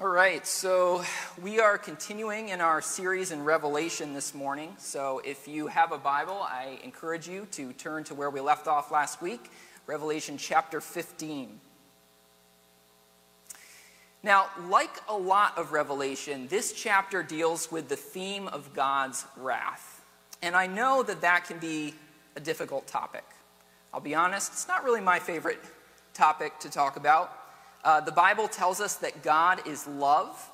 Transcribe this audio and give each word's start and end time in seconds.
All 0.00 0.06
right, 0.06 0.46
so 0.46 1.02
we 1.42 1.58
are 1.58 1.76
continuing 1.76 2.50
in 2.50 2.60
our 2.60 2.80
series 2.80 3.32
in 3.32 3.42
Revelation 3.42 4.14
this 4.14 4.32
morning. 4.32 4.76
So 4.78 5.20
if 5.24 5.48
you 5.48 5.66
have 5.66 5.90
a 5.90 5.98
Bible, 5.98 6.40
I 6.40 6.78
encourage 6.84 7.26
you 7.26 7.48
to 7.50 7.72
turn 7.72 8.04
to 8.04 8.14
where 8.14 8.30
we 8.30 8.38
left 8.38 8.68
off 8.68 8.92
last 8.92 9.20
week, 9.20 9.50
Revelation 9.88 10.38
chapter 10.38 10.80
15. 10.80 11.58
Now, 14.22 14.46
like 14.68 15.02
a 15.08 15.16
lot 15.16 15.58
of 15.58 15.72
Revelation, 15.72 16.46
this 16.46 16.72
chapter 16.72 17.24
deals 17.24 17.72
with 17.72 17.88
the 17.88 17.96
theme 17.96 18.46
of 18.46 18.72
God's 18.74 19.24
wrath. 19.36 20.04
And 20.42 20.54
I 20.54 20.68
know 20.68 21.02
that 21.02 21.22
that 21.22 21.46
can 21.46 21.58
be 21.58 21.92
a 22.36 22.40
difficult 22.40 22.86
topic. 22.86 23.24
I'll 23.92 23.98
be 23.98 24.14
honest, 24.14 24.52
it's 24.52 24.68
not 24.68 24.84
really 24.84 25.00
my 25.00 25.18
favorite 25.18 25.58
topic 26.14 26.60
to 26.60 26.70
talk 26.70 26.96
about. 26.96 27.37
Uh, 27.84 28.00
the 28.00 28.12
Bible 28.12 28.48
tells 28.48 28.80
us 28.80 28.96
that 28.96 29.22
God 29.22 29.66
is 29.66 29.86
love, 29.86 30.50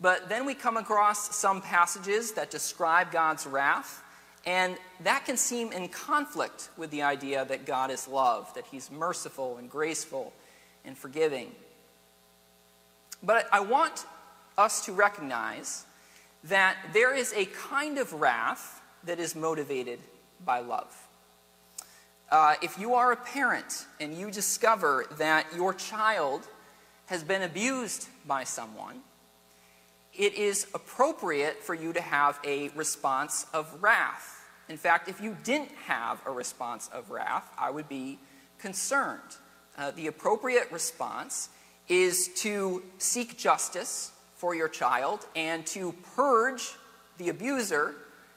but 0.00 0.28
then 0.28 0.44
we 0.44 0.54
come 0.54 0.76
across 0.76 1.34
some 1.36 1.62
passages 1.62 2.32
that 2.32 2.50
describe 2.50 3.10
God's 3.10 3.46
wrath, 3.46 4.02
and 4.44 4.76
that 5.00 5.24
can 5.24 5.36
seem 5.36 5.72
in 5.72 5.88
conflict 5.88 6.70
with 6.76 6.90
the 6.90 7.02
idea 7.02 7.44
that 7.46 7.66
God 7.66 7.90
is 7.90 8.06
love, 8.06 8.52
that 8.54 8.66
He's 8.70 8.90
merciful 8.90 9.56
and 9.56 9.70
graceful 9.70 10.32
and 10.84 10.96
forgiving. 10.96 11.50
But 13.22 13.48
I 13.52 13.60
want 13.60 14.06
us 14.58 14.84
to 14.86 14.92
recognize 14.92 15.84
that 16.44 16.76
there 16.92 17.14
is 17.14 17.32
a 17.32 17.46
kind 17.46 17.98
of 17.98 18.12
wrath 18.12 18.80
that 19.04 19.18
is 19.18 19.34
motivated 19.34 19.98
by 20.44 20.60
love. 20.60 20.94
Uh, 22.30 22.54
if 22.62 22.78
you 22.78 22.94
are 22.94 23.12
a 23.12 23.16
parent 23.16 23.86
and 24.00 24.14
you 24.14 24.30
discover 24.30 25.06
that 25.18 25.46
your 25.54 25.72
child 25.72 26.46
has 27.06 27.22
been 27.22 27.42
abused 27.42 28.08
by 28.26 28.44
someone, 28.44 29.00
it 30.14 30.34
is 30.34 30.66
appropriate 30.74 31.62
for 31.62 31.74
you 31.74 31.92
to 31.92 32.00
have 32.00 32.38
a 32.44 32.68
response 32.70 33.46
of 33.52 33.82
wrath. 33.82 34.44
In 34.68 34.76
fact, 34.76 35.08
if 35.08 35.20
you 35.20 35.36
didn't 35.44 35.70
have 35.86 36.20
a 36.26 36.30
response 36.30 36.88
of 36.92 37.10
wrath, 37.10 37.48
I 37.58 37.70
would 37.70 37.88
be 37.88 38.18
concerned. 38.58 39.36
Uh, 39.76 39.90
the 39.92 40.06
appropriate 40.06 40.72
response 40.72 41.50
is 41.88 42.28
to 42.28 42.82
seek 42.98 43.36
justice 43.36 44.12
for 44.34 44.54
your 44.54 44.68
child 44.68 45.26
and 45.36 45.66
to 45.66 45.92
purge 46.16 46.72
the 47.18 47.28
abuser 47.28 47.94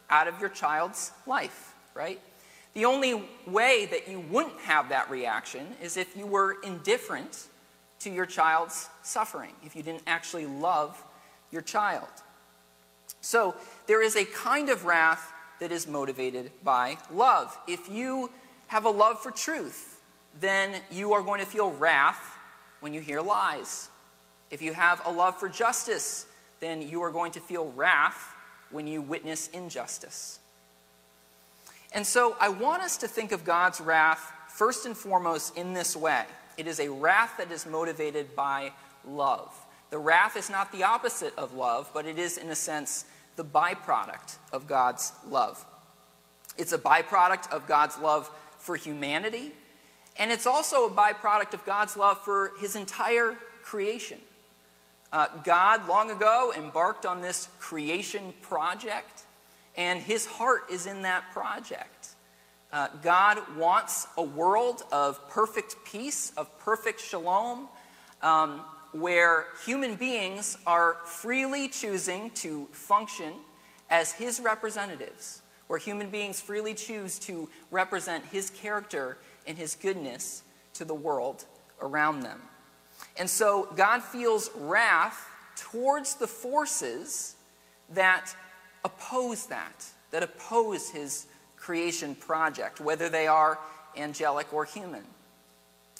out 0.09 0.27
of 0.27 0.39
your 0.39 0.49
child's 0.49 1.11
life, 1.25 1.73
right? 1.93 2.19
The 2.73 2.85
only 2.85 3.23
way 3.47 3.87
that 3.89 4.07
you 4.07 4.19
wouldn't 4.19 4.59
have 4.61 4.89
that 4.89 5.09
reaction 5.09 5.65
is 5.81 5.97
if 5.97 6.15
you 6.15 6.25
were 6.25 6.57
indifferent 6.63 7.47
to 7.99 8.09
your 8.09 8.25
child's 8.25 8.89
suffering, 9.03 9.53
if 9.63 9.75
you 9.75 9.83
didn't 9.83 10.03
actually 10.07 10.45
love 10.45 11.01
your 11.51 11.61
child. 11.61 12.07
So 13.21 13.55
there 13.87 14.01
is 14.01 14.15
a 14.15 14.25
kind 14.25 14.69
of 14.69 14.85
wrath 14.85 15.33
that 15.59 15.71
is 15.71 15.87
motivated 15.87 16.51
by 16.63 16.97
love. 17.11 17.57
If 17.67 17.89
you 17.89 18.29
have 18.67 18.85
a 18.85 18.89
love 18.89 19.21
for 19.21 19.31
truth, 19.31 20.01
then 20.39 20.75
you 20.91 21.13
are 21.13 21.21
going 21.21 21.39
to 21.39 21.45
feel 21.45 21.71
wrath 21.71 22.37
when 22.79 22.93
you 22.93 23.01
hear 23.01 23.19
lies. 23.21 23.89
If 24.51 24.61
you 24.61 24.73
have 24.73 25.01
a 25.05 25.11
love 25.11 25.37
for 25.37 25.49
justice, 25.49 26.25
then 26.59 26.81
you 26.81 27.01
are 27.01 27.11
going 27.11 27.33
to 27.33 27.39
feel 27.39 27.71
wrath 27.75 28.35
when 28.71 28.87
you 28.87 29.01
witness 29.01 29.49
injustice. 29.49 30.39
And 31.91 32.05
so 32.05 32.37
I 32.39 32.49
want 32.49 32.83
us 32.83 32.97
to 32.97 33.07
think 33.07 33.31
of 33.31 33.43
God's 33.43 33.81
wrath 33.81 34.31
first 34.47 34.85
and 34.85 34.95
foremost 34.95 35.57
in 35.57 35.73
this 35.73 35.95
way 35.95 36.25
it 36.59 36.67
is 36.67 36.81
a 36.81 36.89
wrath 36.89 37.37
that 37.37 37.51
is 37.51 37.65
motivated 37.65 38.35
by 38.35 38.73
love. 39.07 39.55
The 39.91 39.97
wrath 39.97 40.35
is 40.35 40.49
not 40.49 40.71
the 40.73 40.83
opposite 40.83 41.33
of 41.37 41.53
love, 41.53 41.89
but 41.93 42.05
it 42.05 42.19
is, 42.19 42.37
in 42.37 42.49
a 42.49 42.55
sense, 42.55 43.05
the 43.37 43.45
byproduct 43.45 44.37
of 44.51 44.67
God's 44.67 45.13
love. 45.27 45.65
It's 46.57 46.73
a 46.73 46.77
byproduct 46.77 47.49
of 47.51 47.65
God's 47.65 47.97
love 47.97 48.29
for 48.57 48.75
humanity, 48.75 49.53
and 50.17 50.31
it's 50.31 50.45
also 50.45 50.85
a 50.85 50.91
byproduct 50.91 51.53
of 51.53 51.65
God's 51.65 51.95
love 51.95 52.19
for 52.25 52.51
his 52.59 52.75
entire 52.75 53.37
creation. 53.63 54.19
Uh, 55.13 55.27
God, 55.45 55.87
long 55.87 56.11
ago, 56.11 56.53
embarked 56.55 57.05
on 57.05 57.21
this 57.21 57.47
creation 57.57 58.33
project, 58.41 59.23
and 59.77 60.01
his 60.01 60.25
heart 60.25 60.63
is 60.69 60.85
in 60.85 61.03
that 61.03 61.31
project. 61.31 62.09
Uh, 62.71 62.87
God 63.01 63.39
wants 63.57 64.07
a 64.17 64.23
world 64.23 64.83
of 64.91 65.27
perfect 65.29 65.75
peace, 65.85 66.31
of 66.37 66.55
perfect 66.59 67.01
shalom, 67.01 67.67
um, 68.21 68.61
where 68.91 69.47
human 69.65 69.95
beings 69.95 70.57
are 70.67 70.97
freely 71.05 71.67
choosing 71.67 72.29
to 72.31 72.67
function 72.71 73.33
as 73.89 74.11
His 74.11 74.39
representatives, 74.39 75.41
where 75.65 75.79
human 75.79 76.11
beings 76.11 76.39
freely 76.41 76.75
choose 76.75 77.17
to 77.19 77.49
represent 77.71 78.23
His 78.25 78.51
character 78.51 79.17
and 79.47 79.57
His 79.57 79.75
goodness 79.75 80.43
to 80.73 80.85
the 80.85 80.93
world 80.93 81.45
around 81.81 82.21
them. 82.21 82.39
And 83.17 83.27
so 83.27 83.67
God 83.75 84.03
feels 84.03 84.51
wrath 84.55 85.27
towards 85.55 86.15
the 86.15 86.27
forces 86.27 87.35
that 87.93 88.35
oppose 88.85 89.47
that, 89.47 89.85
that 90.11 90.21
oppose 90.21 90.91
His 90.91 91.25
creation 91.69 92.15
project, 92.15 92.79
whether 92.79 93.09
they 93.09 93.27
are 93.27 93.59
angelic 93.95 94.51
or 94.51 94.65
human. 94.65 95.03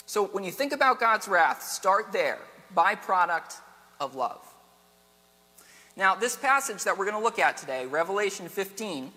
So 0.08 0.26
when 0.26 0.44
you 0.44 0.50
think 0.50 0.74
about 0.74 1.00
God's 1.00 1.28
wrath, 1.28 1.62
start 1.62 2.12
there, 2.12 2.40
byproduct 2.76 3.58
of 4.00 4.16
love. 4.16 4.42
Now, 5.96 6.16
this 6.16 6.36
passage 6.36 6.86
that 6.86 6.98
we're 6.98 7.06
going 7.06 7.20
to 7.20 7.24
look 7.24 7.38
at 7.38 7.56
today, 7.56 7.86
Revelation 7.86 8.50
15, 8.50 9.12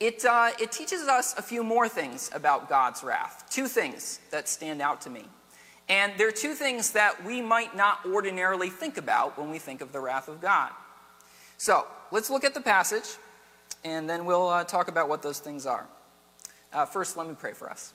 it, 0.00 0.24
uh, 0.24 0.50
it 0.60 0.72
teaches 0.72 1.02
us 1.02 1.38
a 1.38 1.42
few 1.42 1.62
more 1.62 1.88
things 1.88 2.28
about 2.34 2.68
God's 2.68 3.04
wrath. 3.04 3.44
Two 3.48 3.68
things 3.68 4.18
that 4.32 4.48
stand 4.48 4.82
out 4.82 5.02
to 5.02 5.10
me. 5.10 5.22
And 5.88 6.14
there 6.16 6.26
are 6.26 6.32
two 6.32 6.54
things 6.54 6.90
that 6.90 7.24
we 7.24 7.40
might 7.40 7.76
not 7.76 8.00
ordinarily 8.06 8.70
think 8.70 8.96
about 8.96 9.38
when 9.38 9.52
we 9.52 9.60
think 9.60 9.82
of 9.82 9.92
the 9.92 10.00
wrath 10.00 10.26
of 10.26 10.40
God. 10.40 10.72
So, 11.58 11.86
let's 12.10 12.28
look 12.28 12.42
at 12.42 12.54
the 12.54 12.60
passage 12.60 13.18
and 13.86 14.10
then 14.10 14.24
we'll 14.24 14.48
uh, 14.48 14.64
talk 14.64 14.88
about 14.88 15.08
what 15.08 15.22
those 15.22 15.38
things 15.38 15.64
are. 15.64 15.86
Uh, 16.72 16.84
first, 16.84 17.16
let 17.16 17.28
me 17.28 17.36
pray 17.38 17.52
for 17.52 17.70
us. 17.70 17.92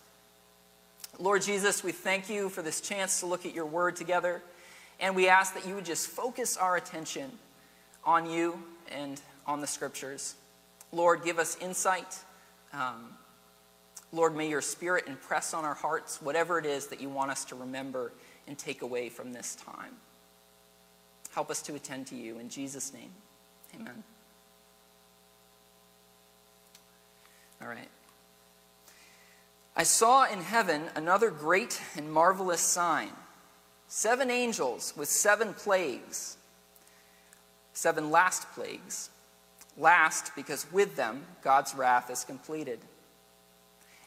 Lord 1.19 1.41
Jesus, 1.41 1.83
we 1.83 1.91
thank 1.91 2.29
you 2.29 2.47
for 2.47 2.61
this 2.61 2.79
chance 2.79 3.19
to 3.19 3.25
look 3.25 3.45
at 3.45 3.53
your 3.53 3.65
word 3.65 3.97
together, 3.97 4.41
and 5.01 5.15
we 5.17 5.27
ask 5.27 5.53
that 5.53 5.67
you 5.67 5.75
would 5.75 5.85
just 5.85 6.07
focus 6.07 6.55
our 6.55 6.77
attention 6.77 7.29
on 8.05 8.29
you 8.29 8.63
and 8.89 9.19
on 9.45 9.59
the 9.59 9.67
scriptures. 9.67 10.35
Lord, 10.93 11.25
give 11.25 11.39
us 11.39 11.57
insight. 11.59 12.17
Um, 12.71 13.09
Lord, 14.13 14.33
may 14.35 14.49
your 14.49 14.61
spirit 14.61 15.05
impress 15.07 15.53
on 15.53 15.65
our 15.65 15.73
hearts 15.73 16.21
whatever 16.21 16.57
it 16.57 16.65
is 16.65 16.87
that 16.87 17.01
you 17.01 17.09
want 17.09 17.31
us 17.31 17.43
to 17.45 17.55
remember 17.55 18.13
and 18.47 18.57
take 18.57 18.81
away 18.81 19.09
from 19.09 19.33
this 19.33 19.55
time. 19.55 19.95
Help 21.33 21.51
us 21.51 21.61
to 21.63 21.75
attend 21.75 22.07
to 22.07 22.15
you. 22.15 22.39
In 22.39 22.47
Jesus' 22.47 22.93
name, 22.93 23.11
amen. 23.75 24.03
All 27.61 27.67
right. 27.67 27.89
I 29.75 29.83
saw 29.83 30.25
in 30.31 30.41
heaven 30.41 30.83
another 30.95 31.29
great 31.29 31.81
and 31.95 32.11
marvelous 32.11 32.61
sign 32.61 33.11
seven 33.87 34.31
angels 34.31 34.93
with 34.95 35.09
seven 35.09 35.53
plagues, 35.53 36.37
seven 37.73 38.09
last 38.09 38.49
plagues. 38.53 39.09
Last, 39.77 40.35
because 40.35 40.69
with 40.71 40.95
them 40.95 41.23
God's 41.41 41.73
wrath 41.73 42.09
is 42.09 42.25
completed. 42.25 42.79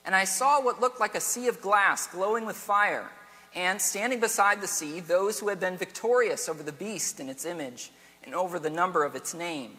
And 0.05 0.15
I 0.15 0.25
saw 0.25 0.61
what 0.61 0.81
looked 0.81 1.01
like 1.01 1.15
a 1.15 1.21
sea 1.21 1.49
of 1.49 1.63
glass 1.63 2.07
glowing 2.07 2.45
with 2.45 2.57
fire, 2.57 3.11
and 3.55 3.81
standing 3.81 4.21
beside 4.21 4.61
the 4.61 4.69
sea, 4.69 5.01
those 5.01 5.41
who 5.41 5.49
had 5.49 5.61
been 5.61 5.79
victorious 5.79 6.49
over 6.49 6.63
the 6.63 6.73
beast 6.73 7.19
and 7.19 7.31
its 7.31 7.47
image, 7.47 7.91
and 8.23 8.35
over 8.35 8.59
the 8.59 8.69
number 8.69 9.05
of 9.05 9.17
its 9.17 9.33
name. 9.33 9.79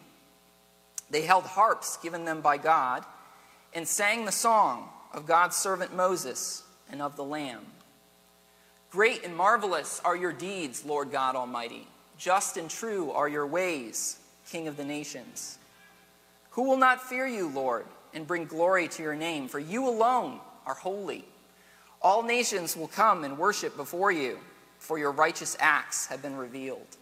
They 1.08 1.22
held 1.22 1.44
harps 1.44 1.96
given 1.98 2.24
them 2.24 2.40
by 2.40 2.56
God 2.56 3.04
and 3.76 3.86
sang 3.86 4.24
the 4.24 4.32
song 4.32 4.88
of 5.12 5.26
God's 5.26 5.54
servant 5.54 5.94
Moses 5.94 6.62
and 6.90 7.02
of 7.02 7.14
the 7.14 7.22
Lamb. 7.22 7.60
Great 8.90 9.22
and 9.22 9.36
marvelous 9.36 10.00
are 10.02 10.16
your 10.16 10.32
deeds, 10.32 10.86
Lord 10.86 11.12
God 11.12 11.36
Almighty. 11.36 11.86
Just 12.16 12.56
and 12.56 12.70
true 12.70 13.10
are 13.10 13.28
your 13.28 13.46
ways, 13.46 14.18
King 14.48 14.66
of 14.66 14.78
the 14.78 14.84
nations. 14.84 15.58
Who 16.52 16.62
will 16.62 16.78
not 16.78 17.06
fear 17.06 17.26
you, 17.26 17.50
Lord, 17.50 17.84
and 18.14 18.26
bring 18.26 18.46
glory 18.46 18.88
to 18.88 19.02
your 19.02 19.14
name? 19.14 19.46
For 19.46 19.58
you 19.58 19.86
alone 19.86 20.40
are 20.64 20.74
holy. 20.74 21.26
All 22.00 22.22
nations 22.22 22.78
will 22.78 22.88
come 22.88 23.24
and 23.24 23.36
worship 23.36 23.76
before 23.76 24.10
you, 24.10 24.38
for 24.78 24.98
your 24.98 25.12
righteous 25.12 25.54
acts 25.60 26.06
have 26.06 26.22
been 26.22 26.36
revealed. 26.36 26.96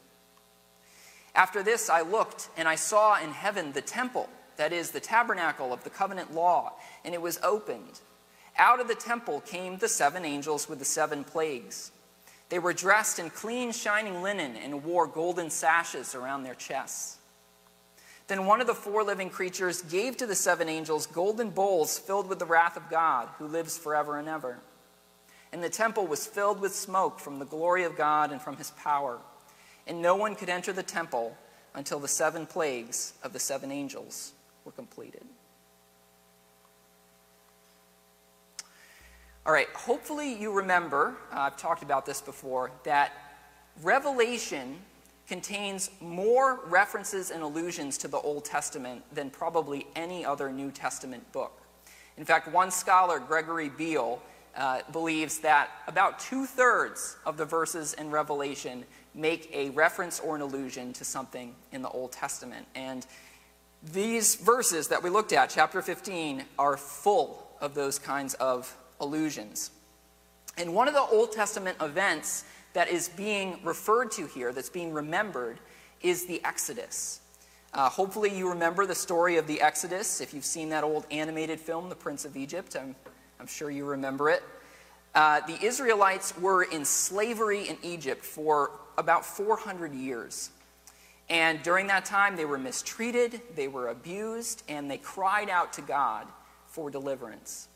After 1.37 1.63
this, 1.63 1.89
I 1.89 2.01
looked, 2.01 2.49
and 2.57 2.67
I 2.67 2.75
saw 2.75 3.23
in 3.23 3.31
heaven 3.31 3.71
the 3.73 3.81
temple 3.81 4.29
that 4.57 4.73
is, 4.73 4.91
the 4.91 5.01
tabernacle 5.01 5.73
of 5.73 5.85
the 5.85 5.91
covenant 5.91 6.35
law, 6.35 6.73
and 7.05 7.15
it 7.15 7.23
was 7.23 7.39
opened. 7.43 8.01
Out 8.57 8.81
of 8.81 8.89
the 8.89 8.95
temple 8.95 9.41
came 9.41 9.79
the 9.79 9.89
seven 9.89 10.25
angels 10.25 10.69
with 10.69 10.79
the 10.79 10.85
seven 10.85 11.25
plagues. 11.25 11.91
They 12.51 12.59
were 12.59 12.73
dressed 12.73 13.19
in 13.19 13.31
clean, 13.31 13.73
shining 13.73 14.23
linen 14.23 14.55
and 14.57 14.85
wore 14.85 15.07
golden 15.07 15.51
sashes 15.51 16.15
around 16.15 16.45
their 16.45 16.55
chests. 16.55 17.19
Then 18.27 18.47
one 18.47 18.61
of 18.61 18.67
the 18.67 18.75
four 18.75 19.03
living 19.03 19.29
creatures 19.29 19.83
gave 19.83 20.17
to 20.19 20.27
the 20.27 20.35
seven 20.35 20.69
angels 20.69 21.07
golden 21.07 21.51
bowls 21.51 21.99
filled 21.99 22.29
with 22.29 22.39
the 22.39 22.47
wrath 22.47 22.77
of 22.77 22.89
God, 22.89 23.29
who 23.39 23.47
lives 23.47 23.77
forever 23.77 24.19
and 24.19 24.29
ever. 24.29 24.61
And 25.53 25.63
the 25.63 25.69
temple 25.69 26.07
was 26.07 26.27
filled 26.27 26.61
with 26.61 26.75
smoke 26.75 27.19
from 27.19 27.39
the 27.39 27.45
glory 27.45 27.85
of 27.85 27.97
God 27.97 28.31
and 28.31 28.41
from 28.41 28.57
his 28.57 28.71
power. 28.73 29.19
And 29.87 30.01
no 30.01 30.15
one 30.17 30.37
could 30.37 30.49
enter 30.49 30.73
the 30.73 30.83
temple 30.83 31.37
until 31.75 31.99
the 31.99 32.09
seven 32.09 32.47
plagues 32.47 33.15
of 33.23 33.33
the 33.33 33.41
seven 33.41 33.73
angels 33.73 34.34
were 34.65 34.73
completed. 34.73 35.23
All 39.47 39.53
right, 39.53 39.69
hopefully 39.75 40.33
you 40.33 40.53
remember, 40.53 41.17
uh, 41.31 41.41
I've 41.41 41.57
talked 41.59 41.83
about 41.83 42.07
this 42.07 42.23
before, 42.23 42.71
that 42.85 43.13
Revelation 43.83 44.79
contains 45.29 45.91
more 46.01 46.61
references 46.67 47.31
and 47.31 47.43
allusions 47.43 47.99
to 47.99 48.09
the 48.09 48.19
Old 48.19 48.45
Testament 48.45 49.03
than 49.15 49.31
probably 49.31 49.87
any 49.97 50.25
other 50.25 50.51
New 50.51 50.71
Testament 50.71 51.31
book. 51.33 51.61
In 52.17 52.25
fact, 52.25 52.49
one 52.49 52.71
scholar, 52.71 53.19
Gregory 53.19 53.69
Beale, 53.69 54.23
uh, 54.57 54.81
believes 54.93 55.39
that 55.41 55.69
about 55.89 56.19
two 56.21 56.47
thirds 56.47 57.17
of 57.27 57.37
the 57.37 57.45
verses 57.45 57.95
in 57.95 58.11
Revelation 58.11 58.85
make 59.15 59.51
a 59.53 59.71
reference 59.71 60.21
or 60.21 60.37
an 60.37 60.43
allusion 60.43 60.93
to 60.93 61.05
something 61.05 61.55
in 61.73 61.83
the 61.83 61.89
Old 61.89 62.13
Testament. 62.13 62.67
And 62.75 63.07
these 63.93 64.37
verses 64.37 64.89
that 64.89 65.03
we 65.03 65.11
looked 65.11 65.33
at, 65.33 65.51
chapter 65.51 65.83
15, 65.83 66.45
are 66.59 66.77
full 66.77 67.47
of 67.61 67.75
those 67.75 67.99
kinds 67.99 68.35
of 68.35 68.75
allusions. 69.01 69.71
And 70.57 70.75
one 70.75 70.89
of 70.89 70.95
the 70.95 71.01
Old 71.01 71.33
Testament 71.33 71.77
events 71.81 72.45
that 72.73 72.89
is 72.89 73.09
being 73.09 73.61
referred 73.65 74.11
to 74.13 74.27
here, 74.27 74.53
that's 74.53 74.71
being 74.71 74.93
remembered, 74.93 75.59
is 76.01 76.27
the 76.27 76.43
Exodus. 76.45 77.21
Uh, 77.73 77.89
hopefully, 77.89 78.37
you 78.37 78.49
remember 78.49 78.87
the 78.87 78.95
story 78.95 79.37
of 79.37 79.47
the 79.47 79.61
Exodus. 79.61 80.21
If 80.21 80.33
you've 80.33 80.45
seen 80.45 80.69
that 80.69 80.85
old 80.85 81.07
animated 81.11 81.59
film, 81.59 81.89
The 81.89 81.97
Prince 81.97 82.25
of 82.25 82.37
Egypt, 82.37 82.77
I'm, 82.79 82.95
I'm 83.41 83.47
sure 83.47 83.71
you 83.71 83.85
remember 83.85 84.31
it. 84.31 84.43
Uh, 85.15 85.41
the 85.47 85.61
Israelites 85.65 86.37
were 86.39 86.63
in 86.63 86.85
slavery 86.85 87.69
in 87.69 87.77
Egypt 87.83 88.25
for 88.25 88.71
about 88.97 89.25
400 89.25 89.93
years. 89.93 90.51
And 91.29 91.63
during 91.63 91.87
that 91.87 92.05
time, 92.05 92.37
they 92.37 92.45
were 92.45 92.59
mistreated, 92.59 93.41
they 93.55 93.69
were 93.69 93.89
abused, 93.89 94.63
and 94.69 94.91
they 94.91 94.99
cried 94.99 95.49
out 95.49 95.73
to 95.75 95.83
God 95.83 96.27
for 96.67 96.91
deliverance. 96.91 97.69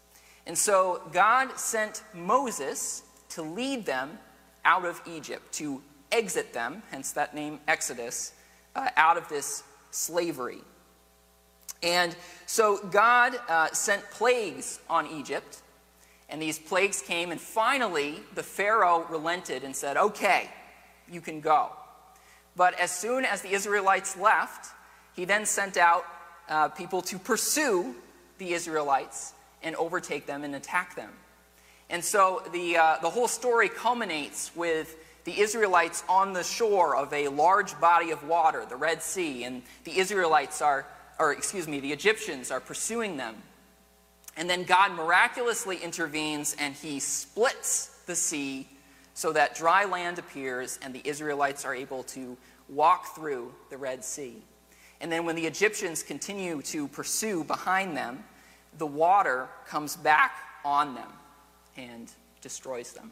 And 0.47 0.57
so 0.57 1.03
God 1.13 1.59
sent 1.59 2.03
Moses 2.15 3.03
to 3.31 3.43
lead 3.43 3.87
them 3.87 4.19
out 4.65 4.85
of 4.85 5.01
Egypt, 5.07 5.53
to 5.55 5.83
exit 6.13 6.53
them, 6.53 6.83
hence 6.91 7.13
that 7.13 7.35
name 7.35 7.61
Exodus, 7.69 8.33
uh, 8.75 8.89
out 8.97 9.17
of 9.17 9.29
this 9.29 9.63
slavery. 9.91 10.59
And 11.83 12.17
so 12.47 12.79
God 12.91 13.39
uh, 13.49 13.69
sent 13.73 14.03
plagues 14.11 14.81
on 14.91 15.07
Egypt, 15.07 15.63
and 16.29 16.43
these 16.43 16.59
plagues 16.59 17.01
came, 17.01 17.31
and 17.31 17.41
finally 17.41 18.21
the 18.35 18.43
Pharaoh 18.43 19.07
relented 19.09 19.65
and 19.65 19.75
said, 19.75 19.97
Okay, 19.97 20.51
you 21.11 21.21
can 21.21 21.41
go. 21.41 21.71
But 22.59 22.75
as 22.75 22.91
soon 22.91 23.25
as 23.25 23.41
the 23.41 23.53
Israelites 23.53 24.17
left, 24.17 24.73
he 25.15 25.25
then 25.25 25.47
sent 25.47 25.77
out 25.77 26.05
uh, 26.49 26.69
people 26.69 27.03
to 27.03 27.17
pursue 27.17 27.95
the 28.39 28.53
Israelites 28.53 29.33
and 29.63 29.77
overtake 29.77 30.27
them 30.27 30.43
and 30.43 30.57
attack 30.57 30.97
them. 30.97 31.11
And 31.89 32.05
so 32.05 32.43
the, 32.53 32.77
uh, 32.77 32.97
the 33.01 33.11
whole 33.11 33.29
story 33.29 33.69
culminates 33.69 34.51
with 34.57 34.97
the 35.23 35.39
Israelites 35.41 36.03
on 36.09 36.33
the 36.33 36.43
shore 36.43 36.97
of 36.97 37.13
a 37.13 37.29
large 37.29 37.79
body 37.81 38.11
of 38.11 38.27
water, 38.27 38.67
the 38.69 38.77
Red 38.77 39.03
Sea, 39.05 39.45
and 39.45 39.63
the 39.85 39.97
Israelites 39.97 40.61
are, 40.61 40.85
or 41.21 41.33
excuse 41.33 41.69
me, 41.69 41.79
the 41.79 41.93
Egyptians 41.93 42.51
are 42.51 42.61
pursuing 42.61 43.17
them. 43.17 43.37
And 44.37 44.51
then 44.51 44.65
God 44.65 44.93
miraculously 44.93 45.77
intervenes 45.77 46.57
and 46.59 46.75
he 46.75 46.99
splits 46.99 48.01
the 48.07 48.17
sea 48.17 48.67
so 49.19 49.33
that 49.33 49.57
dry 49.57 49.85
land 49.85 50.17
appears 50.21 50.79
and 50.81 50.95
the 50.95 51.03
Israelites 51.05 51.65
are 51.65 51.75
able 51.75 52.05
to 52.05 52.37
walk 52.69 53.17
through 53.17 53.53
the 53.69 53.77
Red 53.77 54.05
Sea. 54.05 54.45
And 55.01 55.11
then 55.11 55.25
when 55.25 55.35
the 55.35 55.45
Egyptians 55.45 56.05
continue 56.05 56.63
to 56.63 56.87
pursue 56.87 57.43
behind 57.43 57.97
them, 57.97 58.23
the 58.79 58.87
water 58.87 59.49
comes 59.67 59.97
back 59.97 60.37
on 60.65 60.95
them 60.95 61.09
and 61.77 62.13
destroys 62.43 62.93
them. 62.93 63.11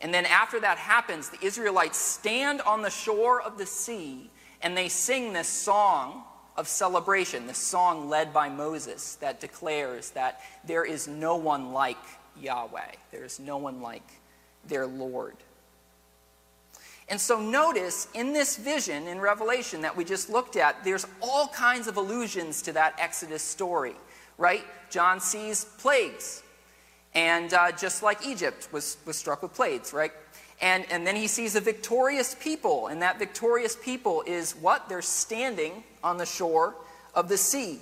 And 0.00 0.14
then 0.14 0.24
after 0.24 0.58
that 0.60 0.78
happens, 0.78 1.28
the 1.28 1.44
Israelites 1.44 1.98
stand 1.98 2.62
on 2.62 2.80
the 2.80 2.88
shore 2.88 3.42
of 3.42 3.58
the 3.58 3.66
sea 3.66 4.30
and 4.62 4.74
they 4.74 4.88
sing 4.88 5.34
this 5.34 5.48
song 5.48 6.24
of 6.56 6.66
celebration, 6.66 7.46
this 7.46 7.58
song 7.58 8.08
led 8.08 8.32
by 8.32 8.48
Moses 8.48 9.16
that 9.16 9.38
declares 9.38 10.12
that 10.12 10.40
there 10.66 10.86
is 10.86 11.06
no 11.06 11.36
one 11.36 11.74
like 11.74 11.98
Yahweh, 12.40 12.92
there 13.10 13.24
is 13.24 13.38
no 13.38 13.58
one 13.58 13.82
like 13.82 14.22
their 14.68 14.86
Lord. 14.86 15.36
And 17.08 17.20
so 17.20 17.40
notice 17.40 18.08
in 18.14 18.32
this 18.32 18.56
vision 18.56 19.06
in 19.06 19.20
Revelation 19.20 19.82
that 19.82 19.94
we 19.96 20.04
just 20.04 20.30
looked 20.30 20.56
at, 20.56 20.82
there's 20.84 21.06
all 21.20 21.48
kinds 21.48 21.86
of 21.86 21.96
allusions 21.98 22.62
to 22.62 22.72
that 22.72 22.94
Exodus 22.98 23.42
story 23.42 23.94
right? 24.38 24.64
John 24.90 25.20
sees 25.20 25.64
plagues. 25.64 26.42
And 27.14 27.54
uh, 27.54 27.72
just 27.72 28.02
like 28.02 28.26
Egypt 28.26 28.68
was, 28.72 28.96
was 29.04 29.16
struck 29.16 29.42
with 29.42 29.54
plagues, 29.54 29.92
right? 29.92 30.12
And, 30.60 30.84
and 30.90 31.06
then 31.06 31.14
he 31.14 31.26
sees 31.26 31.54
a 31.54 31.60
victorious 31.60 32.34
people. 32.40 32.88
And 32.88 33.02
that 33.02 33.18
victorious 33.18 33.76
people 33.76 34.24
is 34.26 34.52
what? 34.52 34.88
They're 34.88 35.02
standing 35.02 35.84
on 36.02 36.16
the 36.16 36.26
shore 36.26 36.74
of 37.14 37.28
the 37.28 37.36
sea. 37.36 37.80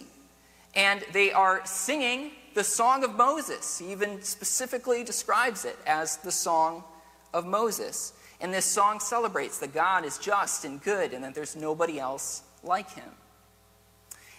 And 0.74 1.02
they 1.12 1.32
are 1.32 1.62
singing 1.64 2.32
the 2.54 2.64
Song 2.64 3.04
of 3.04 3.14
Moses. 3.16 3.78
He 3.78 3.92
even 3.92 4.22
specifically 4.22 5.04
describes 5.04 5.64
it 5.64 5.78
as 5.86 6.16
the 6.18 6.32
Song 6.32 6.84
of 7.32 7.46
Moses. 7.46 8.12
And 8.40 8.52
this 8.52 8.64
song 8.64 8.98
celebrates 8.98 9.58
that 9.58 9.72
God 9.72 10.04
is 10.04 10.18
just 10.18 10.64
and 10.64 10.82
good 10.82 11.12
and 11.12 11.22
that 11.22 11.34
there's 11.34 11.54
nobody 11.54 12.00
else 12.00 12.42
like 12.64 12.92
him. 12.92 13.08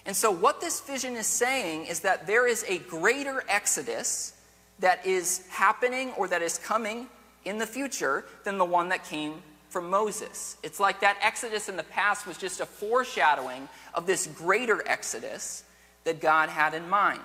And 0.06 0.16
so, 0.16 0.30
what 0.30 0.60
this 0.60 0.82
vision 0.82 1.16
is 1.16 1.28
saying 1.28 1.86
is 1.86 2.02
that 2.02 2.28
there 2.28 2.46
is 2.46 2.66
a 2.68 2.80
greater 2.80 3.44
exodus 3.48 4.34
that 4.80 5.06
is 5.06 5.48
happening 5.50 6.12
or 6.18 6.28
that 6.28 6.42
is 6.42 6.58
coming 6.58 7.08
in 7.46 7.58
the 7.58 7.66
future 7.66 8.26
than 8.44 8.58
the 8.58 8.66
one 8.66 8.90
that 8.90 9.06
came 9.06 9.42
from 9.70 9.90
Moses. 9.90 10.58
It's 10.62 10.80
like 10.80 11.00
that 11.00 11.18
exodus 11.22 11.70
in 11.70 11.78
the 11.78 11.84
past 11.84 12.28
was 12.28 12.38
just 12.38 12.60
a 12.60 12.66
foreshadowing 12.66 13.70
of 13.94 14.06
this 14.06 14.28
greater 14.28 14.86
exodus 14.86 15.64
that 16.04 16.20
God 16.20 16.50
had 16.50 16.74
in 16.74 16.90
mind. 16.90 17.22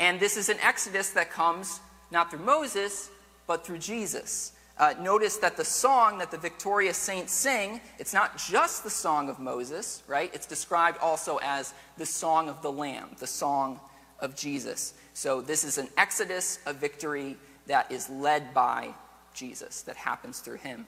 And 0.00 0.18
this 0.18 0.36
is 0.36 0.48
an 0.48 0.58
exodus 0.60 1.10
that 1.10 1.30
comes 1.30 1.78
not 2.10 2.30
through 2.30 2.44
Moses, 2.44 3.10
but 3.46 3.64
through 3.64 3.78
Jesus. 3.78 4.52
Uh, 4.78 4.94
notice 4.98 5.36
that 5.36 5.58
the 5.58 5.64
song 5.64 6.18
that 6.18 6.30
the 6.30 6.38
victorious 6.38 6.96
saints 6.96 7.32
sing, 7.34 7.82
it's 7.98 8.14
not 8.14 8.38
just 8.38 8.82
the 8.82 8.90
song 8.90 9.28
of 9.28 9.38
Moses, 9.38 10.02
right? 10.08 10.30
It's 10.32 10.46
described 10.46 10.98
also 10.98 11.38
as 11.42 11.74
the 11.98 12.06
song 12.06 12.48
of 12.48 12.62
the 12.62 12.72
Lamb, 12.72 13.10
the 13.18 13.26
song 13.26 13.78
of 14.20 14.34
Jesus. 14.34 14.94
So 15.12 15.42
this 15.42 15.64
is 15.64 15.76
an 15.76 15.88
exodus 15.98 16.58
of 16.64 16.76
victory 16.76 17.36
that 17.66 17.92
is 17.92 18.08
led 18.08 18.54
by 18.54 18.94
Jesus, 19.34 19.82
that 19.82 19.96
happens 19.96 20.40
through 20.40 20.56
him. 20.56 20.86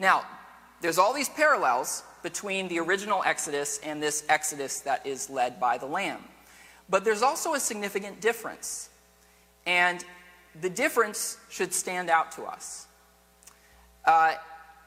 Now, 0.00 0.24
there's 0.80 0.98
all 0.98 1.14
these 1.14 1.28
parallels 1.28 2.02
between 2.22 2.68
the 2.68 2.80
original 2.80 3.22
Exodus 3.24 3.78
and 3.82 4.02
this 4.02 4.24
Exodus 4.28 4.80
that 4.80 5.06
is 5.06 5.30
led 5.30 5.58
by 5.60 5.78
the 5.78 5.86
Lamb. 5.86 6.22
But 6.88 7.04
there's 7.04 7.22
also 7.22 7.54
a 7.54 7.60
significant 7.60 8.20
difference. 8.20 8.88
And 9.66 10.04
the 10.60 10.70
difference 10.70 11.36
should 11.50 11.72
stand 11.72 12.10
out 12.10 12.32
to 12.32 12.44
us. 12.44 12.86
Uh, 14.04 14.34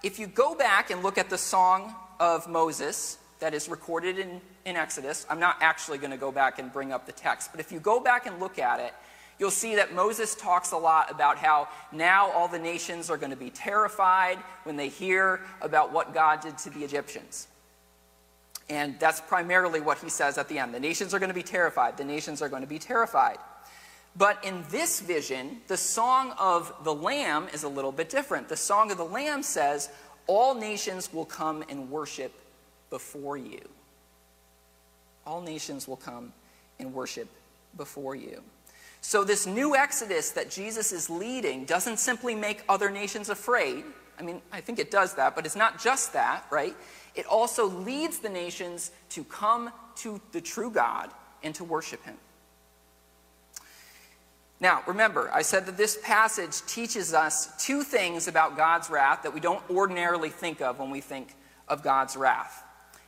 if 0.03 0.17
you 0.17 0.27
go 0.27 0.55
back 0.55 0.89
and 0.89 1.03
look 1.03 1.17
at 1.17 1.29
the 1.29 1.37
song 1.37 1.93
of 2.19 2.47
Moses 2.47 3.17
that 3.39 3.53
is 3.53 3.69
recorded 3.69 4.17
in, 4.17 4.41
in 4.65 4.75
Exodus, 4.75 5.25
I'm 5.29 5.39
not 5.39 5.57
actually 5.61 5.99
going 5.99 6.11
to 6.11 6.17
go 6.17 6.31
back 6.31 6.57
and 6.57 6.73
bring 6.73 6.91
up 6.91 7.05
the 7.05 7.11
text, 7.11 7.51
but 7.51 7.59
if 7.59 7.71
you 7.71 7.79
go 7.79 7.99
back 7.99 8.25
and 8.25 8.39
look 8.39 8.57
at 8.57 8.79
it, 8.79 8.93
you'll 9.37 9.51
see 9.51 9.75
that 9.75 9.93
Moses 9.93 10.35
talks 10.35 10.71
a 10.71 10.77
lot 10.77 11.11
about 11.11 11.37
how 11.37 11.67
now 11.91 12.31
all 12.31 12.47
the 12.47 12.59
nations 12.59 13.09
are 13.09 13.17
going 13.17 13.31
to 13.31 13.37
be 13.37 13.49
terrified 13.49 14.37
when 14.63 14.75
they 14.75 14.87
hear 14.87 15.41
about 15.61 15.91
what 15.91 16.13
God 16.13 16.41
did 16.41 16.57
to 16.59 16.69
the 16.69 16.83
Egyptians. 16.83 17.47
And 18.71 18.97
that's 18.99 19.19
primarily 19.19 19.81
what 19.81 19.97
he 19.97 20.07
says 20.07 20.37
at 20.37 20.47
the 20.47 20.57
end. 20.57 20.73
The 20.73 20.79
nations 20.79 21.13
are 21.13 21.19
going 21.19 21.29
to 21.29 21.35
be 21.35 21.43
terrified. 21.43 21.97
The 21.97 22.05
nations 22.05 22.41
are 22.41 22.47
going 22.47 22.61
to 22.61 22.67
be 22.67 22.79
terrified. 22.79 23.37
But 24.15 24.41
in 24.45 24.63
this 24.69 25.01
vision, 25.01 25.57
the 25.67 25.75
song 25.75 26.33
of 26.39 26.73
the 26.85 26.93
Lamb 26.93 27.49
is 27.53 27.63
a 27.63 27.67
little 27.67 27.91
bit 27.91 28.09
different. 28.09 28.47
The 28.47 28.55
song 28.55 28.89
of 28.89 28.97
the 28.97 29.03
Lamb 29.03 29.43
says, 29.43 29.89
All 30.25 30.55
nations 30.55 31.11
will 31.11 31.25
come 31.25 31.65
and 31.67 31.91
worship 31.91 32.31
before 32.89 33.35
you. 33.35 33.59
All 35.27 35.41
nations 35.41 35.85
will 35.85 35.97
come 35.97 36.31
and 36.79 36.93
worship 36.93 37.27
before 37.75 38.15
you. 38.15 38.41
So, 39.01 39.25
this 39.25 39.45
new 39.45 39.75
exodus 39.75 40.31
that 40.31 40.49
Jesus 40.49 40.93
is 40.93 41.09
leading 41.09 41.65
doesn't 41.65 41.97
simply 41.97 42.35
make 42.35 42.63
other 42.69 42.89
nations 42.89 43.27
afraid. 43.27 43.83
I 44.17 44.23
mean, 44.23 44.41
I 44.51 44.61
think 44.61 44.79
it 44.79 44.91
does 44.91 45.15
that, 45.15 45.35
but 45.35 45.45
it's 45.45 45.57
not 45.57 45.81
just 45.81 46.13
that, 46.13 46.45
right? 46.49 46.75
It 47.15 47.25
also 47.25 47.67
leads 47.67 48.19
the 48.19 48.29
nations 48.29 48.91
to 49.09 49.23
come 49.23 49.71
to 49.97 50.21
the 50.31 50.41
true 50.41 50.71
God 50.71 51.09
and 51.43 51.53
to 51.55 51.63
worship 51.63 52.03
Him. 52.03 52.17
Now, 54.59 54.83
remember, 54.85 55.29
I 55.33 55.41
said 55.41 55.65
that 55.65 55.75
this 55.75 55.97
passage 56.03 56.61
teaches 56.67 57.13
us 57.13 57.65
two 57.65 57.83
things 57.83 58.27
about 58.27 58.55
God's 58.55 58.91
wrath 58.91 59.23
that 59.23 59.33
we 59.33 59.39
don't 59.39 59.63
ordinarily 59.71 60.29
think 60.29 60.61
of 60.61 60.77
when 60.77 60.91
we 60.91 61.01
think 61.01 61.35
of 61.67 61.81
God's 61.81 62.15
wrath. 62.15 62.63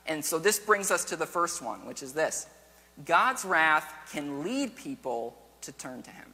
And 0.07 0.25
so 0.25 0.39
this 0.39 0.57
brings 0.57 0.89
us 0.89 1.05
to 1.05 1.15
the 1.15 1.27
first 1.27 1.61
one, 1.61 1.85
which 1.85 2.01
is 2.01 2.13
this 2.13 2.47
God's 3.05 3.45
wrath 3.45 3.93
can 4.11 4.43
lead 4.43 4.75
people 4.75 5.37
to 5.61 5.71
turn 5.71 6.01
to 6.03 6.09
Him. 6.09 6.33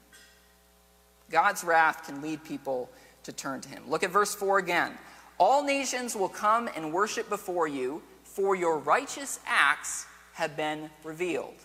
God's 1.30 1.64
wrath 1.64 2.06
can 2.06 2.22
lead 2.22 2.44
people 2.44 2.90
to 3.24 3.34
turn 3.34 3.62
to 3.62 3.70
Him. 3.70 3.84
Look 3.88 4.04
at 4.04 4.10
verse 4.10 4.34
4 4.34 4.58
again. 4.58 4.98
All 5.40 5.64
nations 5.64 6.16
will 6.16 6.30
come 6.30 6.70
and 6.76 6.94
worship 6.94 7.30
before 7.30 7.68
you, 7.68 8.02
for 8.24 8.56
your 8.56 8.78
righteous 8.78 9.40
acts 9.48 10.06
have 10.34 10.56
been 10.56 10.90
revealed. 11.04 11.56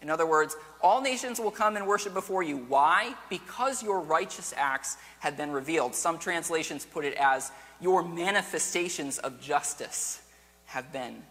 In 0.00 0.10
other 0.10 0.26
words, 0.26 0.54
all 0.80 1.00
nations 1.00 1.40
will 1.40 1.50
come 1.50 1.76
and 1.76 1.86
worship 1.86 2.14
before 2.14 2.42
you. 2.42 2.58
Why? 2.58 3.14
Because 3.28 3.82
your 3.82 4.00
righteous 4.00 4.54
acts 4.56 4.96
have 5.18 5.36
been 5.36 5.50
revealed. 5.50 5.94
Some 5.94 6.18
translations 6.18 6.84
put 6.84 7.04
it 7.04 7.14
as 7.14 7.50
your 7.80 8.02
manifestations 8.04 9.18
of 9.18 9.40
justice 9.40 10.20
have 10.66 10.92
been 10.92 11.22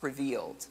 revealed. 0.00 0.66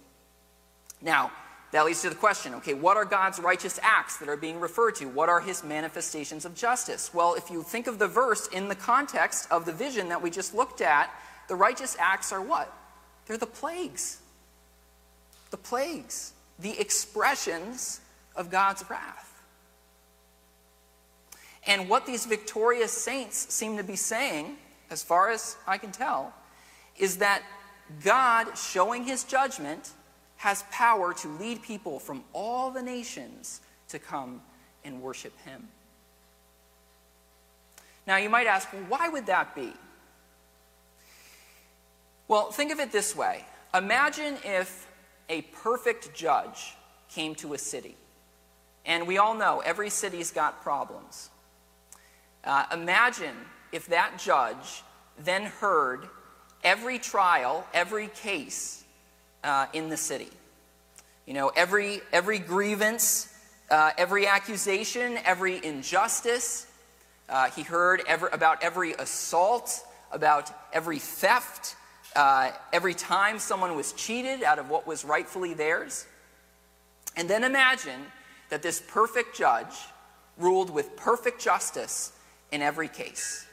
Now, 1.02 1.32
that 1.72 1.86
leads 1.86 2.02
to 2.02 2.10
the 2.10 2.16
question 2.16 2.54
okay, 2.56 2.74
what 2.74 2.98
are 2.98 3.06
God's 3.06 3.40
righteous 3.40 3.80
acts 3.82 4.18
that 4.18 4.30
are 4.30 4.38
being 4.38 4.60
referred 4.60 4.96
to? 4.96 5.06
What 5.06 5.30
are 5.30 5.40
his 5.40 5.64
manifestations 5.64 6.46
of 6.46 6.54
justice? 6.56 7.14
Well, 7.14 7.36
if 7.36 7.50
you 7.50 7.64
think 7.64 7.88
of 7.88 8.00
the 8.00 8.08
verse 8.08 8.48
in 8.48 8.68
the 8.68 8.76
context 8.76 9.52
of 9.52 9.66
the 9.66 9.72
vision 9.72 10.10
that 10.10 10.22
we 10.22 10.30
just 10.30 10.54
looked 10.54 10.82
at, 10.82 11.10
the 11.48 11.56
righteous 11.56 11.96
acts 12.00 12.32
are 12.32 12.42
what? 12.42 12.74
They're 13.26 13.38
the 13.38 13.46
plagues. 13.46 14.20
The 15.50 15.58
plagues, 15.58 16.34
the 16.60 16.80
expressions 16.80 18.02
of 18.36 18.50
God's 18.50 18.84
wrath. 18.90 19.28
And 21.68 21.88
what 21.90 22.06
these 22.06 22.26
victorious 22.26 22.92
saints 22.92 23.54
seem 23.54 23.78
to 23.78 23.84
be 23.84 23.96
saying, 23.96 24.58
as 24.90 25.04
far 25.04 25.30
as 25.30 25.58
I 25.68 25.78
can 25.78 25.92
tell, 25.92 26.34
is 26.98 27.18
that 27.18 27.44
God 28.04 28.58
showing 28.58 29.04
his 29.04 29.24
judgment 29.24 29.92
has 30.42 30.64
power 30.72 31.14
to 31.14 31.28
lead 31.38 31.62
people 31.62 32.00
from 32.00 32.24
all 32.34 32.72
the 32.72 32.82
nations 32.82 33.62
to 33.88 34.00
come 34.00 34.42
and 34.84 35.00
worship 35.00 35.40
him. 35.46 35.68
Now, 38.08 38.18
you 38.18 38.28
might 38.28 38.48
ask, 38.48 38.74
well, 38.74 38.82
why 38.88 39.08
would 39.08 39.28
that 39.28 39.54
be? 39.54 39.72
Well, 42.28 42.52
think 42.52 42.72
of 42.72 42.80
it 42.80 42.92
this 42.92 43.16
way 43.16 43.46
Imagine 43.76 44.36
if 44.44 44.88
a 45.30 45.44
perfect 45.44 46.16
judge 46.16 46.76
came 47.08 47.36
to 47.36 47.54
a 47.54 47.58
city. 47.60 47.96
And 48.84 49.06
we 49.06 49.20
all 49.20 49.36
know 49.36 49.62
every 49.64 49.92
city's 49.92 50.32
got 50.32 50.64
problems. 50.64 51.30
Uh, 52.44 52.66
imagine 52.74 53.36
if 53.72 53.86
that 53.88 54.18
judge 54.18 54.82
then 55.24 55.44
heard 55.44 56.08
every 56.64 56.98
trial, 56.98 57.64
every 57.76 58.08
case 58.08 58.82
uh, 59.44 59.68
in 59.74 59.90
the 59.90 59.98
city. 59.98 60.30
You 61.26 61.34
know, 61.34 61.50
every, 61.50 62.02
every 62.12 62.40
grievance, 62.40 63.34
uh, 63.70 63.92
every 63.98 64.28
accusation, 64.28 65.18
every 65.24 65.64
injustice. 65.64 66.68
Uh, 67.30 67.50
he 67.52 67.64
heard 67.64 68.02
every, 68.08 68.30
about 68.34 68.64
every 68.64 68.94
assault, 68.94 69.86
about 70.12 70.52
every 70.74 71.00
theft, 71.00 71.76
uh, 72.16 72.52
every 72.74 72.94
time 72.94 73.40
someone 73.40 73.76
was 73.76 73.94
cheated 73.94 74.44
out 74.44 74.60
of 74.60 74.70
what 74.70 74.86
was 74.86 75.06
rightfully 75.06 75.54
theirs. 75.54 76.06
And 77.16 77.30
then 77.30 77.44
imagine 77.44 78.02
that 78.50 78.62
this 78.62 78.82
perfect 78.86 79.38
judge 79.38 79.74
ruled 80.38 80.70
with 80.70 80.96
perfect 80.98 81.42
justice 81.42 82.12
in 82.52 82.62
every 82.62 82.88
case. 82.88 83.46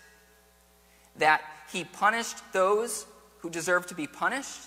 That 1.16 1.42
he 1.72 1.84
punished 1.84 2.36
those 2.52 3.06
who 3.40 3.50
deserved 3.50 3.90
to 3.90 3.94
be 3.94 4.06
punished, 4.06 4.60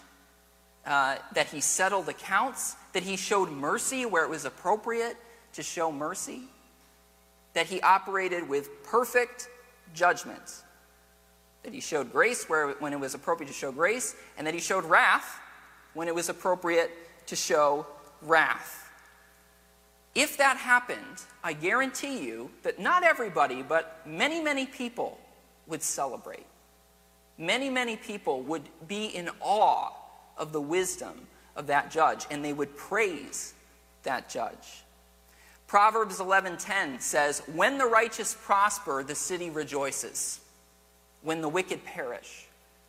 uh, 0.85 1.17
that 1.33 1.47
he 1.47 1.61
settled 1.61 2.09
accounts, 2.09 2.75
that 2.93 3.03
he 3.03 3.15
showed 3.15 3.51
mercy 3.51 4.05
where 4.05 4.23
it 4.23 4.29
was 4.29 4.45
appropriate 4.45 5.15
to 5.53 5.63
show 5.63 5.91
mercy, 5.91 6.43
that 7.53 7.67
he 7.67 7.81
operated 7.81 8.47
with 8.47 8.83
perfect 8.83 9.49
judgment, 9.93 10.63
that 11.63 11.73
he 11.73 11.79
showed 11.79 12.11
grace 12.11 12.49
where, 12.49 12.69
when 12.79 12.93
it 12.93 12.99
was 12.99 13.13
appropriate 13.13 13.47
to 13.47 13.53
show 13.53 13.71
grace, 13.71 14.15
and 14.37 14.47
that 14.47 14.53
he 14.53 14.59
showed 14.59 14.85
wrath 14.85 15.39
when 15.93 16.07
it 16.07 16.15
was 16.15 16.29
appropriate 16.29 16.91
to 17.27 17.35
show 17.35 17.85
wrath. 18.21 18.89
If 20.15 20.37
that 20.37 20.57
happened, 20.57 21.25
I 21.43 21.53
guarantee 21.53 22.25
you 22.25 22.49
that 22.63 22.79
not 22.79 23.03
everybody, 23.03 23.61
but 23.61 24.01
many, 24.05 24.41
many 24.41 24.65
people 24.65 25.19
would 25.67 25.83
celebrate. 25.83 26.45
Many, 27.37 27.69
many 27.69 27.95
people 27.95 28.41
would 28.43 28.63
be 28.87 29.05
in 29.05 29.29
awe 29.39 29.91
of 30.37 30.51
the 30.51 30.61
wisdom 30.61 31.27
of 31.55 31.67
that 31.67 31.91
judge, 31.91 32.25
and 32.29 32.43
they 32.43 32.53
would 32.53 32.77
praise 32.77 33.53
that 34.03 34.29
judge. 34.29 34.83
Proverbs 35.67 36.19
11:10 36.19 36.99
says, 36.99 37.41
"When 37.47 37.77
the 37.77 37.85
righteous 37.85 38.33
prosper, 38.33 39.03
the 39.03 39.15
city 39.15 39.49
rejoices. 39.49 40.39
When 41.21 41.41
the 41.41 41.49
wicked 41.49 41.85
perish, 41.85 42.47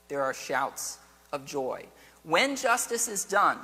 there 0.09 0.23
are 0.23 0.35
shouts 0.35 0.99
of 1.33 1.45
joy." 1.45 1.89
When 2.25 2.57
justice 2.57 3.09
is 3.09 3.25
done, 3.25 3.61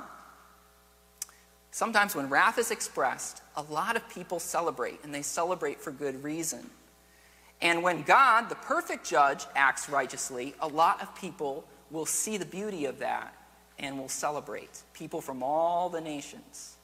sometimes 1.71 2.15
when 2.15 2.29
wrath 2.29 2.57
is 2.57 2.71
expressed, 2.71 3.41
a 3.55 3.61
lot 3.63 3.95
of 3.95 4.07
people 4.09 4.39
celebrate, 4.39 5.03
and 5.03 5.13
they 5.13 5.21
celebrate 5.21 5.81
for 5.81 5.91
good 5.91 6.23
reason. 6.23 6.69
And 7.61 7.83
when 7.83 8.03
God, 8.03 8.47
the 8.47 8.55
perfect 8.55 9.05
judge, 9.05 9.45
acts 9.55 9.89
righteously, 9.89 10.55
a 10.61 10.67
lot 10.67 11.01
of 11.01 11.13
people 11.15 11.65
will 11.89 12.05
see 12.05 12.37
the 12.37 12.45
beauty 12.45 12.85
of 12.85 12.99
that 12.99 13.33
and 13.79 13.97
will 13.97 14.09
celebrate 14.09 14.83
people 14.93 15.21
from 15.21 15.41
all 15.41 15.89
the 15.89 16.01
nations. 16.01 16.75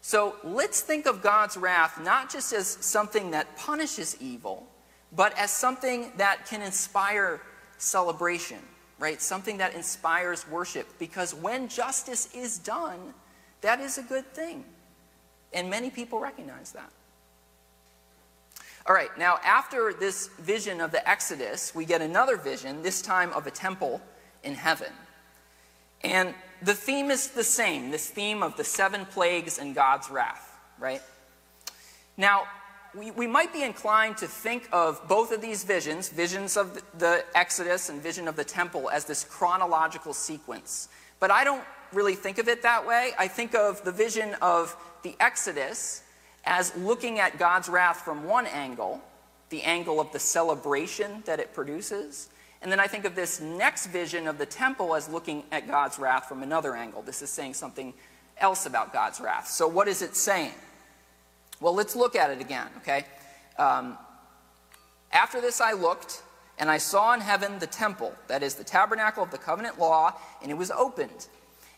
So 0.00 0.34
let's 0.42 0.80
think 0.80 1.06
of 1.06 1.22
God's 1.22 1.56
wrath 1.56 2.00
not 2.02 2.30
just 2.30 2.52
as 2.52 2.66
something 2.66 3.30
that 3.30 3.56
punishes 3.56 4.16
evil, 4.20 4.66
but 5.14 5.36
as 5.38 5.50
something 5.50 6.10
that 6.16 6.46
can 6.46 6.60
inspire 6.60 7.40
celebration, 7.78 8.58
right? 8.98 9.20
Something 9.22 9.58
that 9.58 9.74
inspires 9.74 10.48
worship. 10.48 10.88
Because 10.98 11.34
when 11.34 11.68
justice 11.68 12.34
is 12.34 12.58
done, 12.58 13.14
that 13.60 13.78
is 13.80 13.98
a 13.98 14.02
good 14.02 14.26
thing. 14.34 14.64
And 15.52 15.68
many 15.68 15.90
people 15.90 16.18
recognize 16.18 16.72
that. 16.72 16.90
All 18.86 18.94
right, 18.94 19.16
now 19.16 19.38
after 19.44 19.92
this 19.92 20.28
vision 20.40 20.80
of 20.80 20.90
the 20.90 21.08
Exodus, 21.08 21.72
we 21.74 21.84
get 21.84 22.00
another 22.00 22.36
vision, 22.36 22.82
this 22.82 23.00
time 23.00 23.32
of 23.32 23.46
a 23.46 23.50
temple 23.50 24.00
in 24.42 24.54
heaven. 24.54 24.92
And 26.04 26.34
the 26.62 26.74
theme 26.74 27.10
is 27.10 27.28
the 27.28 27.44
same 27.44 27.90
this 27.90 28.08
theme 28.08 28.42
of 28.42 28.56
the 28.56 28.64
seven 28.64 29.06
plagues 29.06 29.58
and 29.58 29.74
God's 29.74 30.10
wrath, 30.10 30.58
right? 30.78 31.02
Now, 32.16 32.44
we, 32.94 33.10
we 33.10 33.26
might 33.26 33.52
be 33.52 33.62
inclined 33.62 34.18
to 34.18 34.26
think 34.26 34.68
of 34.70 35.06
both 35.08 35.32
of 35.32 35.40
these 35.40 35.64
visions, 35.64 36.08
visions 36.08 36.56
of 36.56 36.82
the 36.98 37.24
Exodus 37.34 37.88
and 37.88 38.02
vision 38.02 38.28
of 38.28 38.36
the 38.36 38.44
temple, 38.44 38.90
as 38.90 39.06
this 39.06 39.24
chronological 39.24 40.12
sequence. 40.12 40.88
But 41.18 41.30
I 41.30 41.44
don't 41.44 41.64
really 41.92 42.14
think 42.14 42.38
of 42.38 42.48
it 42.48 42.62
that 42.62 42.86
way. 42.86 43.12
I 43.18 43.28
think 43.28 43.54
of 43.54 43.82
the 43.84 43.92
vision 43.92 44.34
of 44.42 44.76
the 45.02 45.14
Exodus 45.20 46.02
as 46.44 46.76
looking 46.76 47.18
at 47.18 47.38
God's 47.38 47.68
wrath 47.68 48.00
from 48.00 48.24
one 48.24 48.46
angle, 48.46 49.00
the 49.50 49.62
angle 49.62 50.00
of 50.00 50.12
the 50.12 50.18
celebration 50.18 51.22
that 51.26 51.40
it 51.40 51.54
produces, 51.54 52.28
and 52.62 52.70
then 52.70 52.80
I 52.80 52.86
think 52.86 53.04
of 53.04 53.14
this 53.14 53.40
next 53.40 53.86
vision 53.86 54.28
of 54.28 54.38
the 54.38 54.46
temple 54.46 54.94
as 54.94 55.08
looking 55.08 55.42
at 55.50 55.66
God's 55.68 55.98
wrath 55.98 56.26
from 56.28 56.42
another 56.42 56.76
angle. 56.76 57.02
This 57.02 57.20
is 57.20 57.30
saying 57.30 57.54
something 57.54 57.92
else 58.38 58.66
about 58.66 58.92
God's 58.92 59.20
wrath. 59.20 59.48
So, 59.48 59.66
what 59.66 59.88
is 59.88 60.00
it 60.00 60.16
saying? 60.16 60.52
Well, 61.60 61.74
let's 61.74 61.96
look 61.96 62.16
at 62.16 62.30
it 62.30 62.40
again, 62.40 62.68
okay? 62.78 63.04
Um, 63.58 63.98
After 65.12 65.40
this, 65.40 65.60
I 65.60 65.72
looked, 65.72 66.22
and 66.58 66.70
I 66.70 66.78
saw 66.78 67.12
in 67.14 67.20
heaven 67.20 67.58
the 67.58 67.66
temple, 67.66 68.14
that 68.28 68.42
is, 68.42 68.54
the 68.54 68.64
tabernacle 68.64 69.22
of 69.22 69.30
the 69.30 69.38
covenant 69.38 69.78
law, 69.78 70.14
and 70.40 70.50
it 70.50 70.56
was 70.56 70.70
opened. 70.70 71.28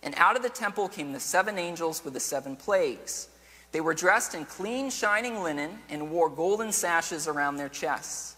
And 0.03 0.15
out 0.17 0.37
of 0.37 0.43
the 0.43 0.51
temple 0.51 0.89
came 0.89 1.13
the 1.13 1.21
seven 1.21 1.59
angels 1.59 2.05
with 2.05 2.15
the 2.15 2.21
seven 2.21 2.57
plagues. 2.57 3.29
They 3.73 3.81
were 3.81 3.95
dressed 3.95 4.35
in 4.35 4.45
clean, 4.45 4.91
shining 4.91 5.43
linen 5.43 5.79
and 5.89 6.11
wore 6.11 6.29
golden 6.29 6.71
sashes 6.71 7.27
around 7.27 7.57
their 7.57 7.69
chests. 7.69 8.34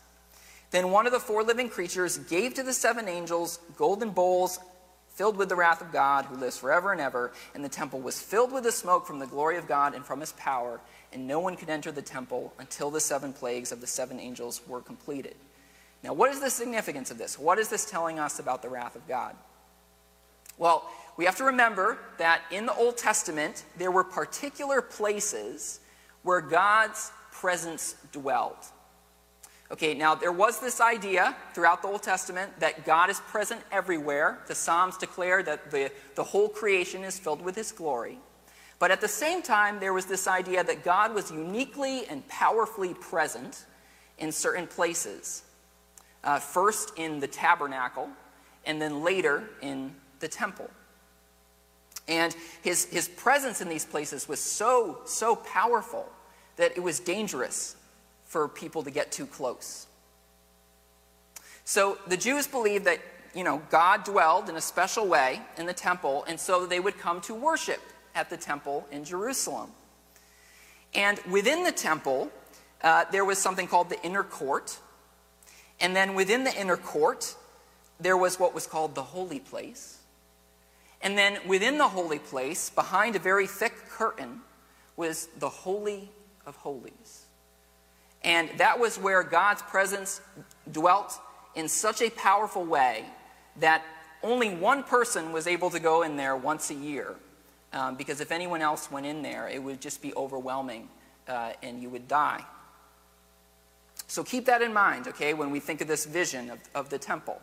Then 0.77 0.91
one 0.91 1.07
of 1.07 1.13
the 1.13 1.19
four 1.19 1.43
living 1.43 1.71
creatures 1.71 2.19
gave 2.19 2.53
to 2.53 2.63
the 2.63 2.75
seven 2.75 3.09
angels 3.09 3.61
golden 3.79 4.11
bowls 4.11 4.59
filled 5.09 5.39
with 5.39 5.49
the 5.49 5.57
wrath 5.57 5.81
of 5.81 5.91
God 5.91 6.27
who 6.27 6.37
lives 6.37 6.59
forever 6.59 6.93
and 6.93 7.01
ever. 7.01 7.33
And 7.55 7.65
the 7.65 7.69
temple 7.71 7.99
was 7.99 8.21
filled 8.21 8.53
with 8.53 8.65
the 8.65 8.71
smoke 8.71 9.07
from 9.07 9.19
the 9.19 9.27
glory 9.27 9.57
of 9.57 9.67
God 9.67 9.95
and 9.95 10.05
from 10.05 10.21
his 10.21 10.33
power, 10.33 10.83
and 11.15 11.27
no 11.27 11.41
one 11.41 11.57
could 11.57 11.71
enter 11.71 11.91
the 11.91 12.03
temple 12.03 12.53
until 12.59 12.91
the 12.91 13.01
seven 13.01 13.33
plagues 13.33 13.73
of 13.73 13.81
the 13.81 13.87
seven 13.87 14.21
angels 14.21 14.61
were 14.69 14.83
completed. 14.83 15.35
Now, 16.05 16.13
what 16.13 16.31
is 16.31 16.41
the 16.41 16.51
significance 16.51 17.11
of 17.11 17.17
this? 17.17 17.39
What 17.39 17.59
is 17.59 17.71
this 17.71 17.91
telling 17.91 18.19
us 18.19 18.39
about 18.39 18.61
the 18.61 18.69
wrath 18.69 18.97
of 18.97 19.09
God? 19.09 19.35
Well, 20.59 20.87
we 21.17 21.25
have 21.25 21.37
to 21.37 21.45
remember 21.45 21.97
that 22.19 22.43
in 22.51 22.67
the 22.67 22.75
Old 22.75 22.99
Testament, 22.99 23.65
there 23.79 23.91
were 23.91 24.05
particular 24.05 24.83
places 24.83 25.81
where 26.23 26.43
God's 26.43 27.13
presence 27.33 27.95
dwelled. 28.13 28.59
Okay, 29.71 29.95
now 29.95 30.15
there 30.15 30.33
was 30.33 30.61
this 30.61 30.81
idea 30.81 31.37
throughout 31.53 31.83
the 31.83 31.89
Old 31.89 32.03
Testament 32.03 32.53
that 32.61 32.85
God 32.85 33.11
is 33.11 33.19
present 33.21 33.61
everywhere. 33.73 34.39
The 34.47 34.55
Psalms 34.55 34.97
declare 34.97 35.43
that 35.43 35.71
the, 35.71 35.91
the 36.15 36.23
whole 36.23 36.49
creation 36.49 37.03
is 37.03 37.19
filled 37.19 37.43
with 37.43 37.57
His 37.57 37.73
glory. 37.73 38.19
But 38.79 38.91
at 38.91 39.01
the 39.01 39.09
same 39.09 39.43
time, 39.43 39.81
there 39.81 39.93
was 39.93 40.07
this 40.07 40.29
idea 40.29 40.63
that 40.63 40.85
God 40.85 41.15
was 41.15 41.31
uniquely 41.31 42.07
and 42.07 42.27
powerfully 42.29 42.95
present 42.95 43.65
in 44.19 44.31
certain 44.31 44.67
places. 44.67 45.43
Uh, 46.23 46.39
first 46.39 46.93
in 46.97 47.21
the 47.21 47.27
tabernacle, 47.29 48.09
and 48.65 48.83
then 48.83 49.03
later 49.03 49.49
in 49.63 49.95
the 50.21 50.29
temple. 50.29 50.69
And 52.09 52.37
his, 52.63 52.87
his 52.87 53.09
presence 53.09 53.61
in 53.61 53.69
these 53.69 53.85
places 53.85 54.29
was 54.29 54.41
so, 54.41 55.01
so 55.07 55.37
powerful 55.37 56.09
that 56.57 56.77
it 56.77 56.81
was 56.81 57.01
dangerous 57.01 57.77
for 58.27 58.49
people 58.49 58.83
to 58.83 58.91
get 58.91 59.11
too 59.11 59.27
close. 59.27 59.87
So 61.65 61.99
the 62.07 62.17
Jews 62.17 62.47
believed 62.47 62.85
that, 62.85 63.01
you 63.35 63.43
know, 63.43 63.63
God 63.71 64.05
dwelled 64.05 64.49
in 64.49 64.57
a 64.57 64.61
special 64.61 65.07
way 65.07 65.41
in 65.59 65.67
the 65.67 65.73
temple, 65.73 66.25
and 66.29 66.39
so 66.39 66.67
they 66.67 66.81
would 66.81 66.99
come 66.99 67.21
to 67.23 67.35
worship 67.35 67.81
at 68.15 68.31
the 68.31 68.37
temple 68.37 68.87
in 68.91 69.05
Jerusalem. 69.05 69.71
And 70.95 71.21
within 71.31 71.65
the 71.65 71.73
temple, 71.73 72.31
uh, 72.83 73.05
there 73.11 73.25
was 73.25 73.39
something 73.39 73.67
called 73.67 73.89
the 73.91 74.03
inner 74.03 74.23
court. 74.23 74.79
And 75.81 75.95
then 75.95 76.15
within 76.15 76.45
the 76.45 76.55
inner 76.55 76.77
court, 76.77 77.35
there 78.01 78.17
was 78.17 78.39
what 78.39 78.55
was 78.55 78.67
called 78.67 78.95
the 78.95 79.03
holy 79.03 79.41
place. 79.41 79.99
And 81.03 81.17
then 81.17 81.39
within 81.47 81.79
the 81.79 81.89
holy 81.89 82.19
place, 82.19 82.71
behind 82.71 83.17
a 83.17 83.19
very 83.19 83.47
thick 83.47 83.75
curtain, 83.89 84.41
was 84.97 85.29
the 85.39 85.49
Holy 85.49 86.11
of 86.47 86.57
Holies. 86.57 87.16
And 88.27 88.51
that 88.59 88.79
was 88.79 88.99
where 88.99 89.23
God's 89.23 89.63
presence 89.63 90.21
dwelt 90.71 91.19
in 91.55 91.69
such 91.69 92.03
a 92.03 92.11
powerful 92.11 92.65
way 92.65 93.07
that 93.61 93.83
only 94.23 94.51
one 94.51 94.83
person 94.83 95.33
was 95.33 95.47
able 95.47 95.71
to 95.71 95.79
go 95.79 96.03
in 96.03 96.17
there 96.17 96.37
once 96.37 96.71
a 96.71 96.75
year. 96.75 97.15
Um, 97.73 97.95
because 97.95 98.21
if 98.21 98.33
anyone 98.33 98.63
else 98.63 98.91
went 98.91 99.07
in 99.07 99.23
there, 99.23 99.49
it 99.49 99.63
would 99.63 99.81
just 99.81 100.03
be 100.03 100.13
overwhelming 100.15 100.89
uh, 101.29 101.53
and 101.63 101.81
you 101.81 101.89
would 101.89 102.09
die. 102.09 102.45
So 104.09 104.25
keep 104.25 104.47
that 104.47 104.61
in 104.61 104.73
mind, 104.73 105.09
okay, 105.09 105.33
when 105.33 105.51
we 105.51 105.61
think 105.61 105.81
of 105.81 105.89
this 105.89 106.05
vision 106.05 106.51
of, 106.51 106.59
of 106.75 106.91
the 106.91 106.99
temple. 106.99 107.41